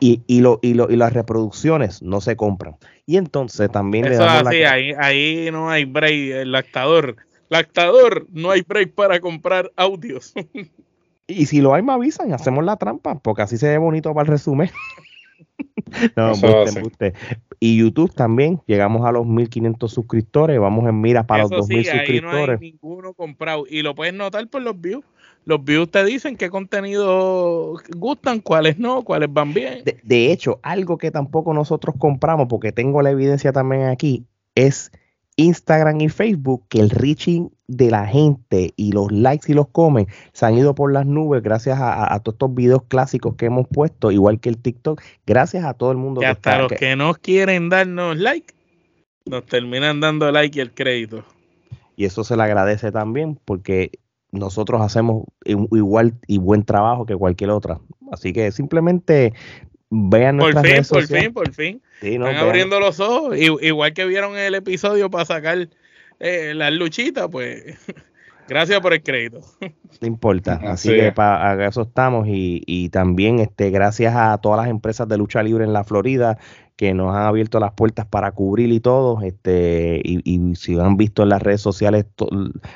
Y, 0.00 0.22
y, 0.26 0.40
lo, 0.40 0.58
y, 0.62 0.72
lo, 0.72 0.90
y 0.90 0.96
las 0.96 1.12
reproducciones 1.12 2.00
no 2.02 2.22
se 2.22 2.34
compran. 2.34 2.76
Y 3.04 3.18
entonces 3.18 3.70
también 3.70 4.06
Eso 4.06 4.20
le 4.20 4.26
damos 4.26 4.48
así, 4.48 4.62
ahí, 4.64 4.92
ahí 4.98 5.50
no 5.52 5.68
hay 5.68 5.84
break, 5.84 6.32
el 6.32 6.52
lactador 6.52 7.16
Lactador, 7.52 8.26
no 8.32 8.50
hay 8.50 8.62
break 8.62 8.94
para 8.94 9.20
comprar 9.20 9.70
audios. 9.76 10.32
y 11.26 11.44
si 11.44 11.60
lo 11.60 11.74
hay, 11.74 11.82
me 11.82 11.92
avisan, 11.92 12.32
hacemos 12.32 12.64
la 12.64 12.78
trampa, 12.78 13.18
porque 13.18 13.42
así 13.42 13.58
se 13.58 13.68
ve 13.68 13.76
bonito 13.76 14.14
para 14.14 14.22
el 14.22 14.28
resumen. 14.28 14.70
no, 16.16 16.32
Y 17.60 17.76
YouTube 17.76 18.14
también, 18.14 18.62
llegamos 18.66 19.06
a 19.06 19.12
los 19.12 19.26
1500 19.26 19.92
suscriptores, 19.92 20.58
vamos 20.58 20.88
en 20.88 20.98
mira 20.98 21.26
para 21.26 21.42
los 21.42 21.50
2000 21.50 21.84
suscriptores. 21.84 22.58
No 22.58 22.64
hay 22.64 22.72
ninguno 22.72 23.12
comprado 23.12 23.64
y 23.68 23.82
lo 23.82 23.94
puedes 23.94 24.14
notar 24.14 24.48
por 24.48 24.62
los 24.62 24.80
views. 24.80 25.04
Los 25.44 25.62
views 25.62 25.90
te 25.90 26.06
dicen 26.06 26.38
qué 26.38 26.48
contenido 26.48 27.74
gustan, 27.94 28.40
cuáles 28.40 28.78
no, 28.78 29.02
cuáles 29.02 29.30
van 29.30 29.52
bien. 29.52 29.84
De, 29.84 30.00
de 30.02 30.32
hecho, 30.32 30.58
algo 30.62 30.96
que 30.96 31.10
tampoco 31.10 31.52
nosotros 31.52 31.96
compramos, 31.98 32.46
porque 32.48 32.72
tengo 32.72 33.02
la 33.02 33.10
evidencia 33.10 33.52
también 33.52 33.88
aquí, 33.88 34.24
es 34.54 34.90
Instagram 35.36 36.00
y 36.00 36.08
Facebook 36.08 36.64
que 36.68 36.80
el 36.80 36.90
reaching 36.90 37.48
de 37.66 37.90
la 37.90 38.06
gente 38.06 38.72
y 38.76 38.92
los 38.92 39.10
likes 39.10 39.50
y 39.50 39.54
los 39.54 39.68
comen 39.68 40.06
se 40.32 40.44
han 40.44 40.56
ido 40.58 40.74
por 40.74 40.92
las 40.92 41.06
nubes 41.06 41.42
gracias 41.42 41.78
a, 41.80 42.18
todos 42.20 42.34
estos 42.34 42.54
videos 42.54 42.82
clásicos 42.84 43.34
que 43.36 43.46
hemos 43.46 43.66
puesto, 43.68 44.10
igual 44.10 44.40
que 44.40 44.50
el 44.50 44.58
TikTok, 44.58 45.00
gracias 45.26 45.64
a 45.64 45.74
todo 45.74 45.90
el 45.90 45.96
mundo. 45.96 46.20
que 46.20 46.26
hasta 46.26 46.58
los 46.58 46.72
que... 46.72 46.96
no 46.96 47.14
quieren 47.14 47.70
darnos 47.70 48.16
like, 48.18 48.52
nos 49.24 49.46
terminan 49.46 50.00
dando 50.00 50.30
like 50.30 50.58
y 50.58 50.62
el 50.62 50.72
crédito. 50.72 51.24
Y 51.96 52.04
eso 52.04 52.24
se 52.24 52.36
le 52.36 52.42
agradece 52.42 52.92
también 52.92 53.38
porque 53.44 53.92
nosotros 54.32 54.80
hacemos 54.80 55.24
igual 55.44 56.14
y 56.26 56.38
buen 56.38 56.64
trabajo 56.64 57.06
que 57.06 57.16
cualquier 57.16 57.50
otra. 57.50 57.80
Así 58.10 58.32
que 58.32 58.50
simplemente 58.50 59.34
vean 59.94 60.38
nuestras 60.38 60.88
por 60.88 61.06
fin, 61.06 61.08
por 61.10 61.18
fin, 61.18 61.32
por 61.32 61.52
fin. 61.52 61.82
Están 62.00 62.36
abriendo 62.36 62.80
los 62.80 62.98
ojos. 62.98 63.36
Igual 63.36 63.92
que 63.92 64.06
vieron 64.06 64.36
el 64.36 64.54
episodio 64.54 65.10
para 65.10 65.26
sacar 65.26 65.68
eh, 66.18 66.54
las 66.54 66.72
luchitas, 66.72 67.28
pues 67.30 67.76
gracias 68.48 68.80
por 68.80 68.92
el 68.92 69.02
crédito. 69.02 69.40
No 70.00 70.08
importa. 70.08 70.58
Así 70.64 70.88
que 70.88 71.12
para 71.12 71.68
eso 71.68 71.82
estamos. 71.82 72.26
Y, 72.26 72.62
y 72.66 72.88
también 72.88 73.38
este, 73.38 73.70
gracias 73.70 74.16
a 74.16 74.36
todas 74.38 74.58
las 74.58 74.68
empresas 74.68 75.06
de 75.06 75.16
lucha 75.16 75.44
libre 75.44 75.64
en 75.64 75.72
la 75.72 75.84
Florida 75.84 76.38
que 76.82 76.94
nos 76.94 77.14
han 77.14 77.22
abierto 77.22 77.60
las 77.60 77.74
puertas 77.74 78.06
para 78.06 78.32
cubrir 78.32 78.72
y 78.72 78.80
todo. 78.80 79.22
Este, 79.22 80.00
y, 80.04 80.54
si 80.56 80.78
han 80.78 80.96
visto 80.96 81.22
en 81.22 81.28
las 81.28 81.40
redes 81.40 81.60
sociales 81.60 82.06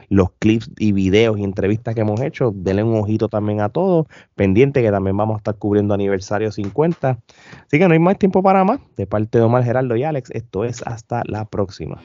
los 0.09 0.31
clips 0.39 0.71
y 0.79 0.93
videos 0.93 1.39
y 1.39 1.43
entrevistas 1.45 1.95
que 1.95 2.03
hemos 2.03 2.21
hecho, 2.21 2.53
denle 2.55 2.85
un 2.85 2.97
ojito 2.99 3.29
también 3.29 3.61
a 3.61 3.69
todos. 3.69 4.07
Pendiente 4.35 4.83
que 4.83 4.91
también 4.91 5.17
vamos 5.17 5.35
a 5.35 5.39
estar 5.39 5.57
cubriendo 5.57 5.95
aniversario 5.95 6.53
50. 6.53 7.19
Así 7.67 7.79
que 7.79 7.89
no 7.89 7.95
hay 7.95 7.99
más 7.99 8.17
tiempo 8.17 8.43
para 8.43 8.63
más. 8.65 8.81
De 8.97 9.07
parte 9.07 9.39
de 9.39 9.45
Omar 9.45 9.65
Geraldo 9.65 9.97
y 9.97 10.05
Alex, 10.05 10.31
esto 10.31 10.65
es 10.65 10.83
hasta 10.87 11.23
la 11.27 11.45
próxima. 11.45 12.01